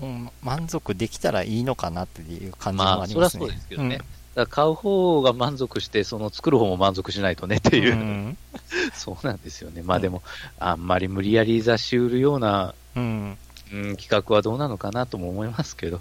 [0.00, 3.18] うん、満足できたらいいのかなっていう感じもありますね。
[3.18, 4.00] まあ、そそうですけどね。
[4.36, 8.38] うん、買う方が満足して、その作る方も満足しないとねっていう、うん、
[8.94, 9.82] そうなんですよね。
[9.82, 10.22] まあでも、
[10.60, 13.36] あんまり無理やり雑誌売るような、うん、
[13.72, 16.00] うん、企画はどうなのかなとも思いますけど。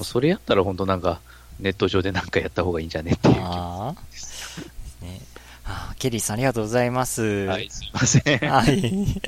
[0.00, 1.20] それやったら本当なんか、
[1.60, 3.40] ネット上でなんかやった方がいいんじゃねっていうね
[5.64, 7.22] あケリーさんありがとうございます。
[7.46, 8.38] はい、すいません。
[8.38, 9.06] はい。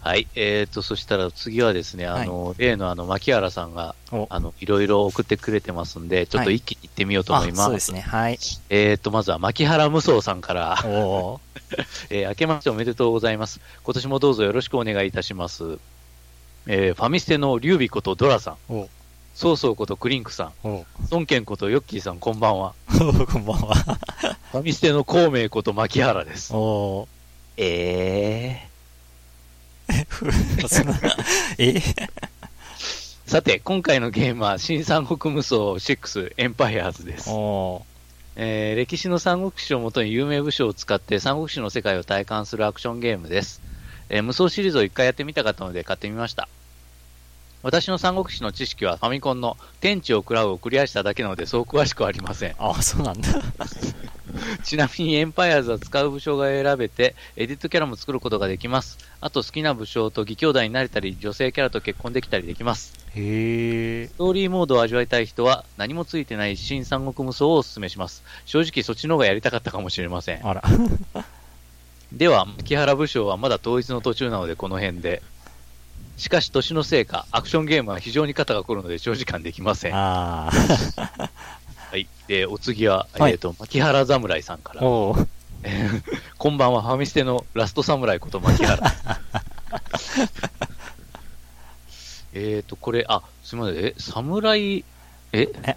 [0.00, 0.26] はい。
[0.34, 3.94] えっ、ー、と、そしたら次はですね、あの、はい、例のあの、牧原さんが、
[4.30, 7.60] あの、いろいろ送ってくれてますんで、ちょっと一気に行ってみようと思います。
[7.60, 8.00] はい、そうですね。
[8.00, 8.38] はい。
[8.68, 11.40] えっ、と、まずは牧原無双さんから、お
[12.10, 13.60] えー、明けましておめでとうございます。
[13.84, 15.78] 今年もどうぞよろしくお願いいたします。
[16.66, 18.88] えー、ファミステの劉備ことドラさん。
[19.34, 20.84] そうそうことクリンクさん。
[21.10, 22.74] 孫健ことヨッキーさん、こんばんは。
[23.32, 23.74] こんばんは。
[24.52, 26.52] ファミステの孔明こと牧原です。
[27.56, 28.72] えー。
[31.58, 31.82] え
[33.26, 37.30] さて、今回のゲームは、新三国無双6エンパイアーズです。
[38.36, 43.60] えー、歴史の三国志をもとに有名武将を使って三国志の世界を体感するアクションゲームです。
[44.08, 46.48] えー、無双シリーズを一回やってみたかったので買ってみました。
[47.62, 52.54] 私の三国志の知識はファミコンの天地を食らうをクリアしただけなのでそう詳しくはありません。
[52.58, 53.28] ああ、そうなんだ。
[54.64, 58.98] ちなみにエンパイアーズは使う武将が選べて、エディットキャラも作ることができます。
[59.20, 62.94] あと好きな武将と義兄弟になれたり、女性キャラと結婚できたりできます。
[63.14, 68.22] へストーリーモードを味わいたい人は、何もついてない新三国無双をお勧めします。
[68.46, 70.46] 正直そっちの方がやりたかったかもしれません。
[70.46, 70.62] あら。
[72.12, 75.22] では、木原武将はまだ統一の途中なのでこの辺で。
[76.16, 79.92] しかし年のせいか、アクションゲームは非常に肩が凝るので長時間できません。
[79.94, 80.50] あ
[81.90, 82.06] はい。
[82.26, 84.80] で、お次は、はい、えっ、ー、と、牧原侍さんから。
[86.38, 88.78] こんばんは、ファミステのラスト侍こと牧原。
[92.34, 94.84] えっと、これ、あ、すみません、え、侍、
[95.32, 95.76] ええ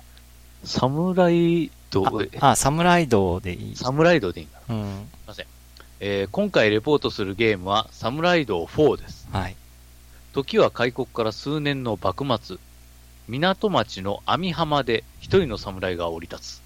[0.63, 2.05] 侍道
[2.39, 4.59] あ、あ、侍道でいい侍道でいいんだ。
[4.69, 4.83] うん。
[4.83, 5.45] すみません。
[5.99, 9.27] えー、今回レポートするゲームは、侍道4です。
[9.31, 9.55] はい。
[10.35, 12.57] 時は開国から数年の幕末。
[13.29, 16.61] 港町の網浜で一人の侍が降り立つ。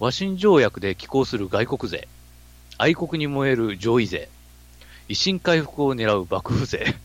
[0.00, 2.08] 和親条約で寄港する外国勢。
[2.76, 4.28] 愛国に燃える上位勢。
[5.08, 6.96] 維新回復を狙う幕府勢。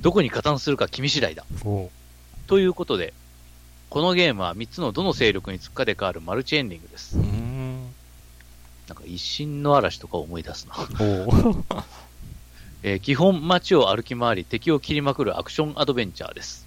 [0.00, 1.44] どこに加担するか君次第だ。
[2.48, 3.14] ということで、
[3.90, 7.16] このゲームは3つのどの勢力につくかで変わるマルチエンディングです。
[8.88, 10.74] なんか一心の嵐とか思い出すな
[12.86, 16.66] えー、基本街を歩き回り敵を切りまくるアクションアドベンチャーです。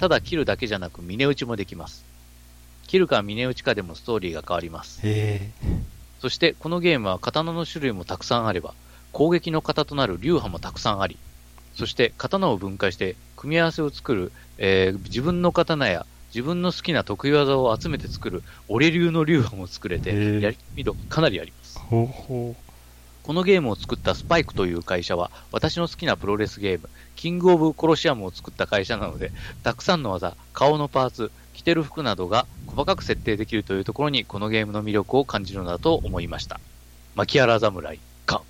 [0.00, 2.06] ただ切るだけじゃなく、峰打ちもできます。
[2.86, 5.02] 切るか峰打ちかでもストーリーが変わります。
[6.22, 8.72] そして、このゲームは刀の種類もたくさんあれば、
[9.12, 11.18] 攻撃の型となる流派もたくさんあり、
[11.74, 21.78] そして刀を分解して組み合わせを作る、えー、自分の刀や自分の好きな得意技を集めて作る俺流の流派も作れて、やりみ度かなりあります。
[21.78, 22.65] ほうほう
[23.26, 29.32] このゲームを作ったスパイクという会社は、私の好きなプロレスゲーム、キングオブコロシアムを作った会社なので、
[29.64, 36.60] たくさんの技、顔のパーツ、着てる服などが細かく設定できるというところに、このゲームの魅力を感じるのだと思いました。
[37.16, 38.42] 牧原侍、カン。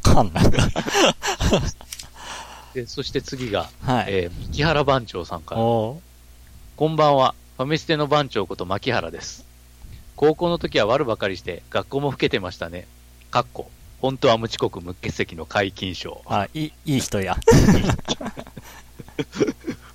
[0.00, 0.66] カンなんだ。
[2.72, 5.60] でそして次が、はい、えー、牧原番長さんから。
[5.60, 6.00] こ
[6.80, 9.44] んばんは、ファミステの番長こと牧原です。
[10.14, 12.86] 高校の時は悪ばかりして、学校も老けてましたね。
[13.30, 16.22] かっこ、本当は無遅刻無欠席の皆勤賞。
[16.26, 17.36] あ、いい、いい人や。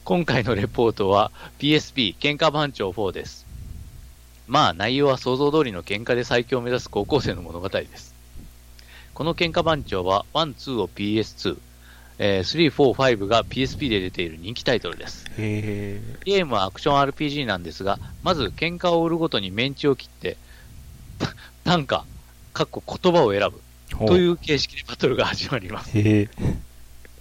[0.03, 3.45] 今回のレポートは PSP 喧嘩番長4です。
[4.47, 8.13] まあ内容は想像通りの喧嘩で最強を目指す高校生の物語です。
[9.13, 11.57] この喧嘩番長は1、2を PS2、
[12.17, 15.25] えー、3、4、5が PSP で出ている人気タイトルです。
[16.25, 20.37] ゲームはアクション RPG なんですが、まず喧嘩を売るごとにメンチを切って、
[21.63, 22.05] 単価、
[22.53, 23.61] かっこ言葉を選ぶ。
[23.97, 25.91] という形式でバトルが始まります。
[25.97, 26.29] へ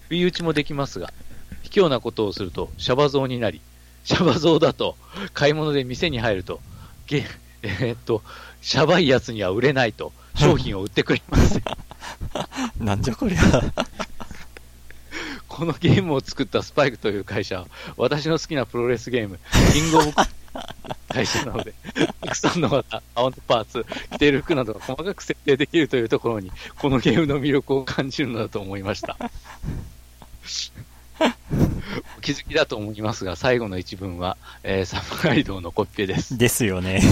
[0.08, 1.12] 不意打ちもできますが、
[1.62, 3.60] 卑怯なことをするとシャバ像になり、
[4.04, 4.96] シャバ像だと
[5.34, 6.60] 買い物で店に入ると、
[7.06, 7.24] ゲ
[7.62, 8.22] えー、っと、
[8.62, 11.60] シャバいやつには売れないと商品を売ってくれます。
[12.78, 13.40] なんじゃこりゃ。
[15.48, 17.66] このゲームを作ったスパイクという会社は、
[17.96, 19.38] 私の好きなプロレスゲーム、
[19.72, 20.12] キングオブ
[21.08, 21.74] 会社なので、
[22.20, 29.16] たくさんの技、青のパーツ、着ている服などが細かく設定できるというところに、このゲームの魅力を感じるのだと思いました。
[32.16, 36.38] お気づきだと思いますが、最後の一文は、えー、サムライドのコピペです。
[36.38, 37.02] ですよね。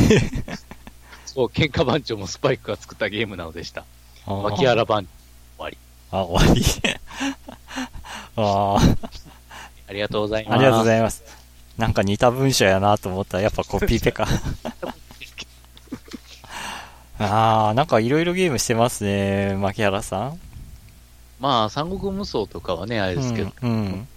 [1.27, 3.85] そう、喧嘩番長もスパイクが作ったゲームなのでした。
[4.27, 5.07] 脇原番
[5.57, 5.79] 終わり。
[6.11, 6.63] あ、終わり。
[8.37, 8.79] ああ。
[9.89, 10.55] ありがとうございます。
[10.55, 11.23] ありがとうございます。
[11.79, 14.27] なんか似た文章やなと思ったら、やっぱコピーペか。
[17.21, 20.41] ああ、なんかいろいろゲームしてますね、牧原さん。
[21.39, 23.53] まあ、三国無双とかはね、あれですけど。
[23.63, 24.09] うん、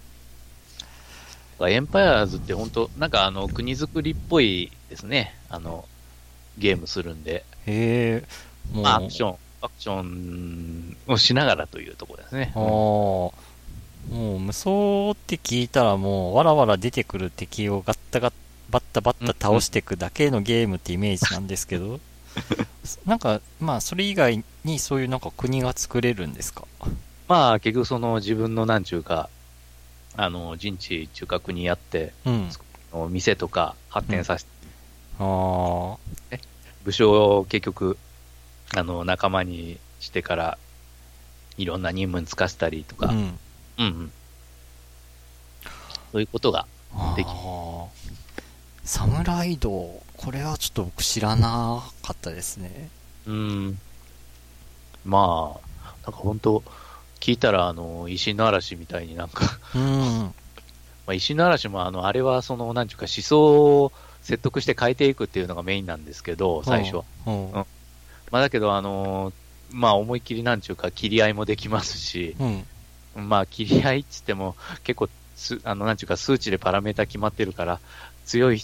[1.60, 5.36] うん、エンパイアーズって本当、なんかあの、国づくりっぽいですね。
[5.48, 5.84] あの、
[6.58, 7.44] ゲームするんで。
[7.66, 8.24] へえ。
[8.72, 12.52] もう、アクション、アクションをしながらというところですね。
[12.56, 13.51] ああ。
[14.10, 14.70] もう無双
[15.12, 18.34] って聞いたらもうわらわら出てくる敵をガッタガッ
[18.70, 22.00] バッタバッタ倒していくだけのゲームってイメージなんですけど、
[23.04, 26.64] なんかまあそれ以外にそういうなんか国が作れるんですか？
[27.28, 29.28] まあ結局その自分のなんちゅうか、
[30.16, 32.50] あの陣地中核にやって、うん、
[33.10, 34.50] 店とか発展させて、
[35.20, 35.96] うん、あ
[36.84, 37.98] 武将を結局
[38.74, 40.58] あの仲間にしてから
[41.58, 43.38] いろんな任務に就かせたりとか、うん、
[43.78, 44.12] うんうん
[46.12, 46.66] そういうことが
[47.16, 47.32] できる。
[48.84, 52.90] サムライド、これはちょっと僕知らなかったですね。
[53.26, 53.78] うん。
[55.06, 56.62] まあ、なんか本当、
[57.20, 60.34] 聞いたら、あの、石の嵐みたいになんかうん。
[61.06, 67.04] まあ石の嵐も、あの、あれはその、なんていうか、思想を説得して変えていくっていうのがメインなんですけど、最初は。
[67.26, 67.52] うん。
[68.30, 69.32] まあだけど、あの、
[69.70, 72.66] まあ思いっきりなんちゅうか、切り合いもできますし、うん、
[73.14, 77.80] まあ、切り合いっつっても、結構す、あの、なんていうか、数値でパラメータ決まってるから、
[78.24, 78.62] 強い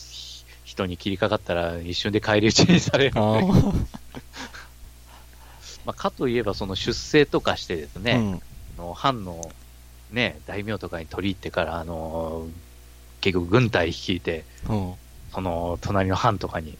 [0.65, 3.47] 人に切りかかったら一瞬で返り討ちにされるので。
[5.85, 8.43] まあ、かといえば、その出世とかしてですね、うん、
[8.85, 9.51] の藩の
[10.11, 12.47] ね、大名とかに取り入ってから、あの
[13.21, 14.95] 結局軍隊率いて、うん、
[15.33, 16.77] その隣の藩とかに、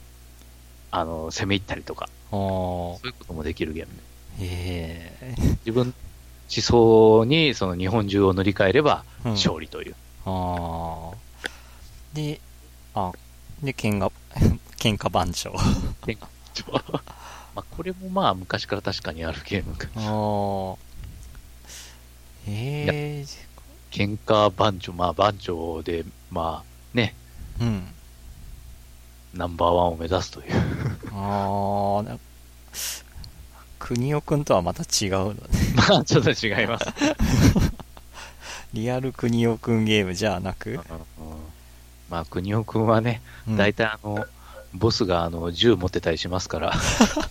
[0.91, 3.93] あの攻め入ったりとか、そういうこともできるゲーム。
[4.39, 5.35] で。
[5.65, 5.95] 自分
[6.55, 9.95] 思想にその日本中を塗り替えれば勝利という。
[10.27, 11.17] うん、ああ。
[12.15, 12.41] で、
[12.95, 13.13] あ、
[13.63, 14.11] で、喧嘩、
[14.79, 15.51] 喧嘩番長。
[16.03, 16.73] 喧嘩番長。
[17.55, 19.89] まあ、これもまあ昔から確かにあるゲームか。
[19.97, 20.89] ああ。
[22.47, 22.87] え
[23.21, 23.49] えー。
[23.91, 27.15] 喧嘩番長、まあ番長で、まあね。
[27.61, 27.89] うん。
[29.35, 30.53] ナンバーワンを目指すという。
[31.13, 32.19] ああ、
[33.89, 35.41] 国尾くんとはまた違うのね。
[35.75, 36.85] まあ、ちょっと違います。
[38.75, 40.79] リアル国尾くんゲームじゃなく、
[42.11, 44.27] まあ、国尾くんはね、大体あの、
[44.75, 46.75] ボスがあの銃持ってたりしますから。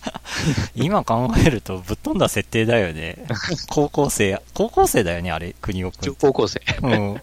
[0.74, 3.24] 今考えるとぶっ飛んだ設定だよね。
[3.70, 6.00] 高校生、高校生だよね、あれ、国尾くん。
[6.00, 6.60] 中高校生。
[6.82, 7.22] うん。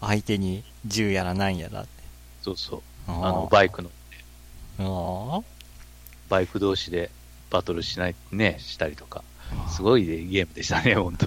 [0.00, 1.88] 相手に銃やらなんやらって。
[2.42, 2.82] そうそう。
[3.06, 3.90] あの、バイクの。
[4.80, 5.42] ああ。
[6.28, 7.12] バイク同士で
[7.56, 9.24] バトルしない、ね、したりとか、
[9.74, 11.26] すごいゲームでしたね、本当。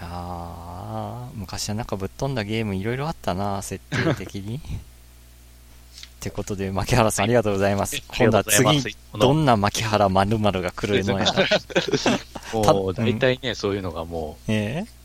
[0.00, 4.56] ああ、昔はなんかぶっ飛んだゲームいろいろあったな、設定的に。
[4.60, 4.60] っ
[6.20, 8.02] てことで、牧原さんありがとうございます。
[8.08, 11.24] 今度は次、どんな牧原まるが来るのや。
[12.52, 14.99] もう、大体ね、そういうのがもう、えー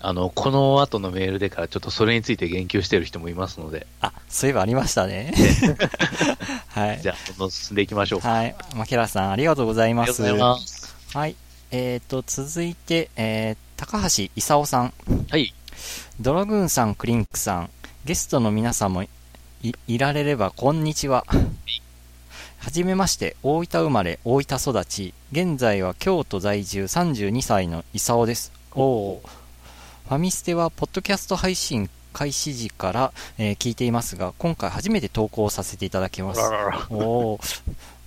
[0.00, 3.86] あの、この後のメールでからちょっとそれについて言及してる人もいますので。
[4.00, 5.32] あ、そういえばありましたね。
[6.68, 7.00] はい。
[7.00, 8.20] じゃあ、どんどん進んでいきましょう。
[8.20, 8.54] はい。
[8.74, 10.22] 牧原さん、ありがとうございます。
[10.22, 10.96] ありがとうございます。
[11.14, 11.36] はい。
[11.70, 14.92] えっ、ー、と、続いて、えー、高橋勲さん。
[15.30, 15.54] はい。
[16.20, 17.70] ドラグーンさん、クリンクさん、
[18.04, 19.08] ゲストの皆さんもい
[19.88, 21.24] いられれば、こんにちは。
[22.58, 28.52] はじめまして、大分生まれ、大分育ち、現在は京都在住32歳の勲です。
[28.72, 29.22] おお。
[30.08, 36.40] ファミステはポッドキャスト配信開始時から、えー、聞いていますが、今回初めて投稿させていただきます。
[36.90, 37.40] お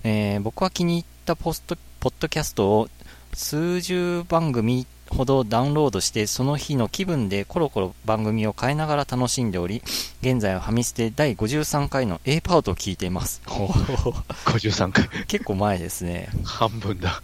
[0.02, 2.88] えー、僕は気に入ったポストポッドキャストを
[3.34, 9.82] 数十番組ほどダウンロードして、その日の気分でコロコロ番組を変えながら楽しんでおり、
[10.22, 13.42] 現在はファミステ第53回の A パートを聞いています。
[13.44, 15.06] 53回。
[15.26, 16.30] 結構前ですね。
[16.44, 17.20] 半分だ。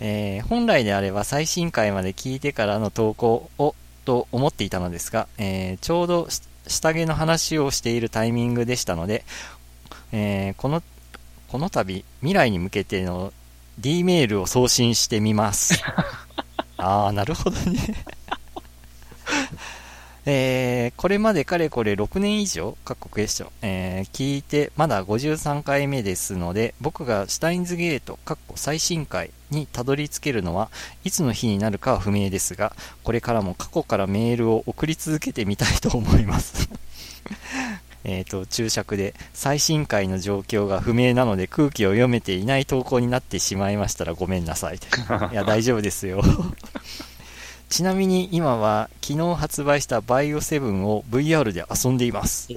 [0.00, 3.74] えー、本来であれば最新回まで聞いてからの投稿を
[4.04, 6.28] と思っていたのですが、えー、ちょうど
[6.66, 9.22] 下着の話をしているタイミングでしたので、
[10.12, 10.82] えー、この、
[11.48, 13.34] この度、未来に向けての
[13.78, 15.82] D メールを送信してみます。
[16.78, 17.80] ああ、なるほどね
[20.24, 30.70] えー、これまでかれこれ6年以上、各国クエスチョン、えー、聞いて、まだ53回目ですので、僕がシュタインズゲート、各個最新回にたどり着けるのは、
[31.04, 36.68] いつの日になるかは不明ですが、これからも過去からメールを送り続けてみたいと思います
[38.04, 44.76] えっと、注釈で、最新回の状況が不明なので空気を読めていない投稿になってしまいましたらごめんなさい。
[45.32, 46.22] いや、大丈夫ですよ
[47.68, 52.48] ちなみに今は昨日発売したバイオ7を VR で遊んでいます。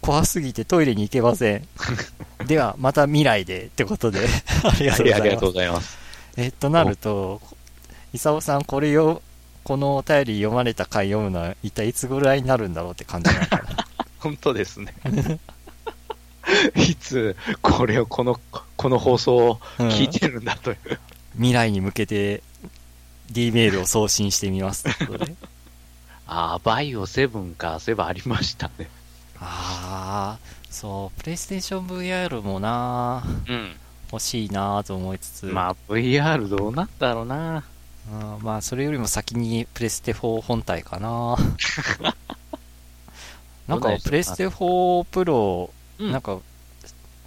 [0.00, 1.66] 怖すぎてトイレに行けません。
[2.46, 4.26] では、また未来でってことで
[4.64, 5.02] ありがと
[5.48, 5.99] うございます。
[6.36, 7.40] えっと、なると、
[8.12, 9.22] 伊沢さん、これを、
[9.64, 13.86] このお便り読まれた回読むのは一体いつぐらいになるんだろうって感じなのかな。
[14.18, 14.94] 本当ですね。
[16.74, 18.40] いつ、これを、この、
[18.76, 20.98] この放送を聞いてるんだという、うん、
[21.34, 22.42] 未来に向けて
[23.30, 24.86] D メールを送信してみます
[26.26, 28.88] ああ、バイオ7か、そういえばありましたね。
[29.40, 30.38] ああ、
[30.70, 33.76] そう、プレイステーション VR もな、うん、
[34.12, 35.46] 欲しいなと思いつつ。
[35.46, 37.64] まあ、VR どうなっただろうな。
[38.12, 41.36] うん、まあ、それよりも先にプレステ4本体かな。
[43.68, 46.38] なんか、プレステ4プロ、うん、なんか、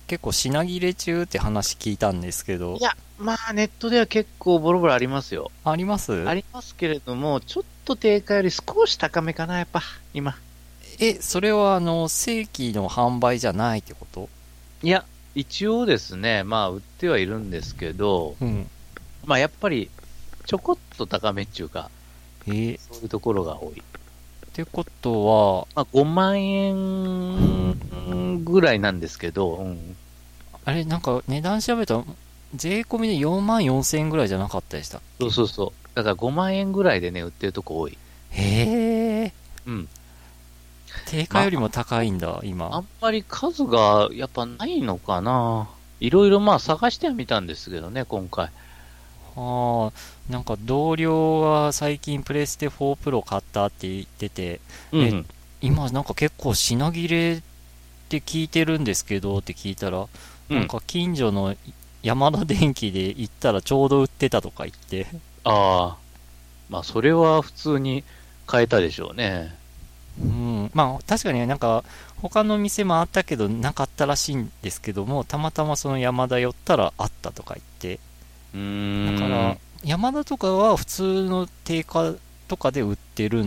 [0.08, 2.76] 結構品切れ中って話聞いたんですけど。
[2.76, 5.52] いや、まあ、ネットでは結構ボロボロありますよ。
[5.64, 6.28] あります？
[6.28, 9.82] ありますけれども、ちょっと定価より少し高めかな、やっぱ、
[10.14, 10.36] 今。
[11.00, 14.28] え、それは、あの、正規の販売じゃないってこと？
[14.84, 15.06] いや、
[15.36, 18.70] 一応ですね、まあ、売ってはいるんですけど、うん、
[19.26, 19.90] まあ、やっぱり、
[20.46, 21.90] ちょこっと高めっていうか、
[22.48, 23.80] えー、そういうところが多い。
[23.80, 23.82] っ
[24.54, 29.96] てことは、まあ、5万円ぐらいなんですけど、うん、
[30.66, 32.04] あれ、なんか値段調べたら、
[32.54, 35.96] 税込みで4万4千円ぐらいじゃなかったでしたそうそうそう。
[35.96, 37.98] だから5万円ぐらいでね、売ってるとこ多い。
[38.30, 39.34] へえ。
[39.66, 39.88] うん。
[41.06, 42.70] 定価よりも高いんだ、ま今。
[42.74, 45.70] あんまり数がやっぱないのかな。
[46.00, 48.50] いろいろまあ探してはみたんですけどね、今回。
[49.36, 49.92] ああ、
[50.30, 55.26] なんか同僚が最近プレステ4プロ買ったって言ってて、うん、
[55.62, 57.42] 今なんか結構品切れっ
[58.10, 60.08] て聞いてるんですけどって聞いたら、
[60.50, 61.56] うん、なんか近所の
[62.04, 65.08] 山田電機で行ったらちょうど売ってたとか言って。
[65.46, 65.98] ああ、
[66.70, 68.04] まあそれは普通に
[68.46, 69.56] 買えたでしょうね。
[70.22, 71.84] うん、まあ確かになんか
[72.22, 78.00] 他の店もあったけどなかったらしいんですけどもたまたまその山田寄ったらあったとか言って。
[78.54, 82.14] だから山田とかは普通の定価
[82.48, 83.44] とかで売ってる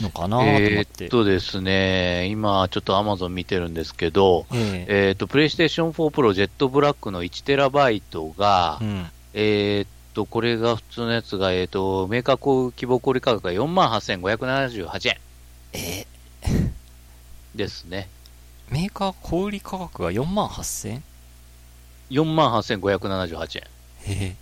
[0.00, 1.04] のかなと思って。
[1.04, 15.16] えー、っとですね、今ちょっとアマゾン見てるんですけど、えー、えー、っと、プレイステーション4プロジェットブラックの 1TB が、うん、えー、っと、これが普通のやつが、えっと、メーカー希望小売価格が48,578円。
[15.72, 16.70] えー、
[17.54, 18.08] ですね。
[18.70, 21.00] メーカー小売価格が4万 8000?
[22.10, 23.64] 4万8578円。
[24.06, 24.36] え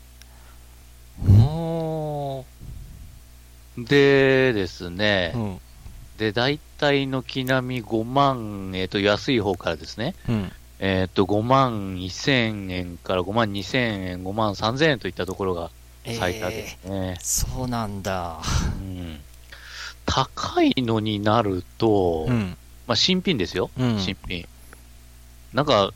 [1.25, 1.43] えー。
[1.45, 3.89] おー。
[3.89, 5.61] でですね、うん、
[6.19, 13.79] で、大体の木並み5万、えっ、ー、と、安い方からですね、うん、えっ、ー、と、5万1000円から5万2000
[14.11, 15.71] 円、5万3000円といったところが
[16.05, 17.17] 最多ですね。
[17.17, 18.41] えー、そうなんだ。
[18.81, 18.88] うん、
[20.09, 22.57] 高いのになると、うん、
[22.87, 24.49] まあ、新品ですよ、新品。
[25.53, 25.93] なんか、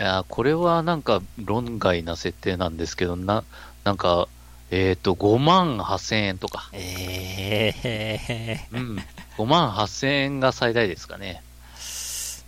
[0.00, 3.44] いや、これはなんか論外な設定なんですけど、な、
[3.84, 4.28] なんか、
[4.70, 6.70] えっ、ー、と、5万8000円とか。
[6.72, 8.98] ええー、うん。
[9.36, 11.42] 5万8000円が最大ですかね。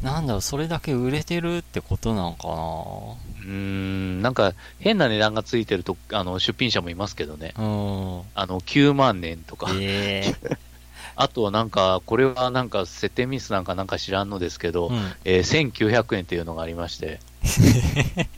[0.02, 7.54] なんだろう、それだけ売れてるってことなのかなうーん、なんか変な値段がついてると、あの、出品者もいますけどね。
[7.56, 7.64] うん。
[8.34, 9.70] あの、9万年とか。
[9.74, 10.56] えー
[11.16, 17.20] あとはなんか、これはなんか設定ミスなんかなんか知らんのですけど、うん、えー、1900円っていうのがありまして。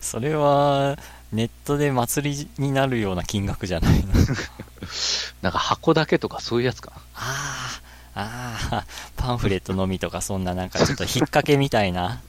[0.00, 0.96] それは、
[1.32, 4.14] ネットで祭りになるような金額じゃないの？
[5.42, 6.96] なんか箱だけとかそういうやつかな。
[6.96, 7.80] ああ、
[8.14, 8.84] ああ、
[9.16, 12.20] パンフレットのみとかそんななんかちょっと引っ掛けみたいな。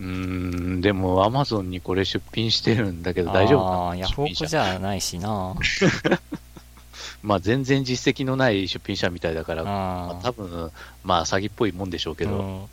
[0.00, 5.54] うーん、でもアマゾンにこれ出品してるんだけど大丈夫かなああ、ヤフオクじゃないしな。
[7.22, 10.70] まあ全然実績のない出品者みたいだから、まあ、多分、
[11.02, 12.64] まあ詐欺っぽいもんでしょうけど、うん、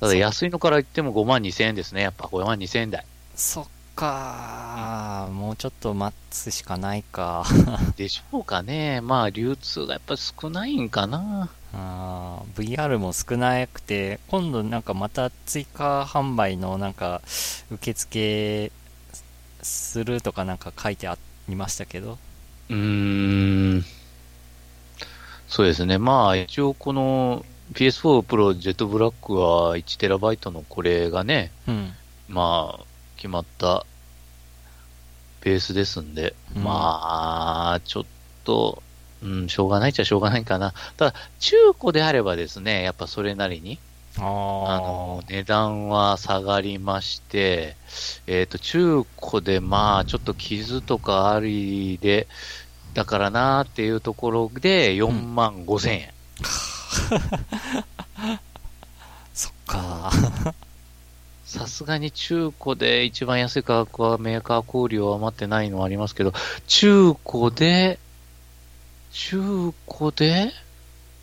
[0.00, 2.02] ただ安いのから言っても5万2000円ですね。
[2.02, 3.04] やっぱ5万2000円台。
[3.34, 3.66] そっ
[3.96, 7.44] か、もうちょっと待つしかないか。
[7.96, 9.00] でしょうかね。
[9.00, 11.48] まあ、流通がやっぱ少ないんかな。
[11.72, 17.22] あ VR も少なくて、今度なんかまた追加販売のなんか
[17.70, 18.70] 受付
[19.62, 21.18] するとかなんか書いてあ
[21.48, 22.18] りましたけど。
[22.68, 23.84] うーん。
[25.48, 25.98] そうですね。
[25.98, 31.94] まあ、一応この PS4 Pro ジェットブラックは 1TB のこれがね、うん、
[32.28, 33.84] まあ、決まった
[35.40, 38.04] ペースですんで、うん、まあ、ちょっ
[38.44, 38.82] と、
[39.22, 40.72] うん、しょうがないっちゃしょうがないかな。
[40.96, 43.78] ただ、中古であればですね、やっぱそれなりに、
[44.18, 47.76] あの、値段は下がりまして、
[48.26, 52.26] えっ、ー、と、中古でまあ、ちょっと傷とかありで、
[52.94, 56.12] だからなーっていうところで4万5千円。
[57.12, 58.38] うん、
[59.34, 60.10] そっか
[61.46, 66.34] さすがに中古で一番安い価格はメーカー小売は余ってないのはありますけど、
[66.66, 68.00] 中古で
[69.12, 70.52] 中古で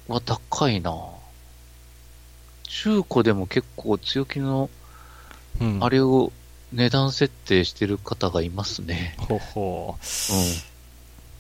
[0.07, 0.91] は高いな。
[2.63, 4.69] 中古でも結構強気の、
[5.79, 6.31] あれを
[6.71, 9.15] 値段設定してる方がいますね。
[9.19, 9.99] ほほう。
[9.99, 9.99] うん。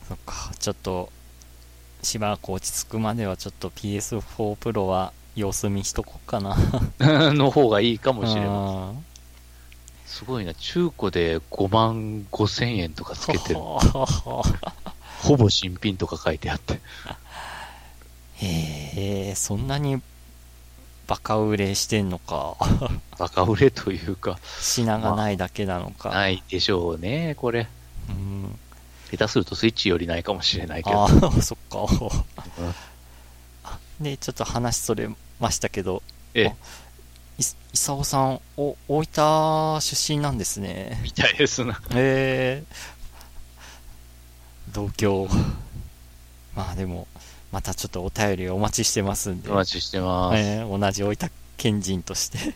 [0.09, 1.09] そっか、ちょっと、
[2.03, 4.21] しばらく落ち着くまではちょっと PS4
[4.57, 6.55] Pro は様子見しとこうかな
[7.33, 9.05] の方がいいかもしれません。
[10.05, 13.59] すごいな、中古で5万5千円とかつけてる。
[13.59, 16.81] ほぼ新品とか書いてあって。
[18.37, 20.01] へえ、そんなに
[21.07, 22.55] バカ売れしてんのか。
[23.17, 24.37] バカ売れというか。
[24.59, 26.09] 品がないだけなのか。
[26.09, 27.67] まあ、ないでしょうね、これ。
[28.09, 28.59] うん。
[29.11, 31.05] 下手するとスイッチよりないかもしれないけど。
[31.05, 31.87] ああ、そっか。
[33.99, 35.09] で、ちょっと話それ
[35.39, 36.01] ましたけど。
[36.33, 36.55] ええ。
[37.37, 40.99] い、いさおさん、お、大分出身なんですね。
[41.03, 41.81] みたいですな。
[41.95, 45.27] ええー、同郷。
[46.55, 47.07] まあでも、
[47.51, 49.49] またちょっとお便りお待ちしてますんで。
[49.49, 50.39] お待ちしてます。
[50.39, 52.53] えー、同じ大分県人として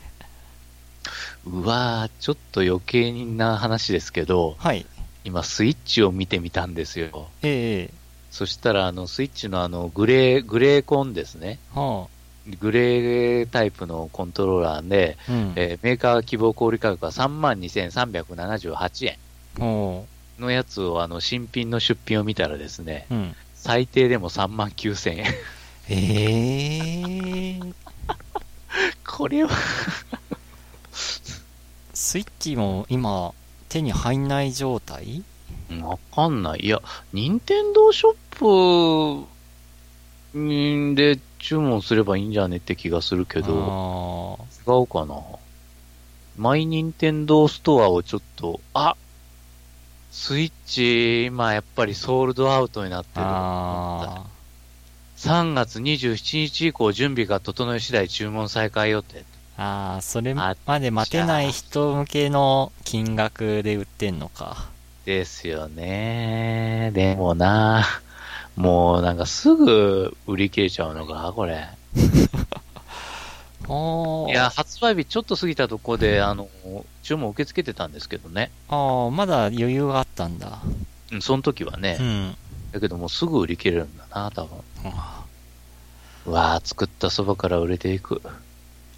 [1.46, 4.86] うわー、ちょっと余計な話ですけど、はい。
[5.24, 7.30] 今、スイッチを見てみたんですよ。
[7.42, 7.92] ええー、
[8.32, 11.60] そしたら、あの、スイッチのあの、グレー、グレーコンですね。
[11.74, 12.17] はあ、
[12.60, 19.18] グレータイプのコントローラーで、うん、えー、メーカー希望小売価格は32,378円。
[20.40, 25.26] のやつを、あの、新品の出品を見たらですね、うん、最低でも3万9000円。
[25.90, 27.74] えー、
[29.06, 29.50] これは。
[31.94, 33.34] スイッチも今、
[33.70, 35.24] 手に入んない状態？
[35.82, 36.60] わかんない。
[36.62, 36.82] いや、
[37.12, 45.16] 任天堂ショップで注文すればいいんじゃねって気がするけど、違うかな。
[46.38, 48.96] マイ任天堂ストアをちょっと、あ
[50.12, 53.26] スイッチ、今やっぱりソールドアウトになってる。
[55.18, 59.24] 3月27日以降準備が整い次第注文再開予定。
[59.58, 64.70] ああ、それまで待てない人向けの金額で売ってんのか。
[65.06, 66.92] ですよね。
[66.94, 67.84] でもな、
[68.58, 71.68] もうなんかすぐ売り切れちゃうのか、これ。
[74.30, 76.50] いや、発売日ちょっと過ぎたとこで、あの、
[77.04, 78.50] 注文受け付けてたんですけどね。
[78.70, 80.60] ああ、まだ余裕があったんだ。
[81.12, 81.98] うん、その時はね。
[82.00, 82.36] うん。
[82.72, 84.60] だけどもうすぐ売り切れるんだな、多分。
[86.26, 88.22] うわぁ、作ったそばから売れていく。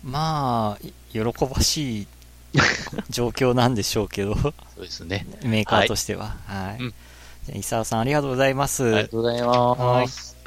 [0.04, 2.08] まあ、喜ばしい
[3.10, 4.36] 状況なんでしょうけど。
[4.36, 5.28] そうですね。
[5.44, 6.36] メーカーとしては。
[6.48, 6.68] はい。
[6.68, 6.94] はい、うん、
[7.54, 8.84] 伊沢さんありがとうございます。
[8.84, 9.82] ありがとうございます。
[9.82, 10.39] はい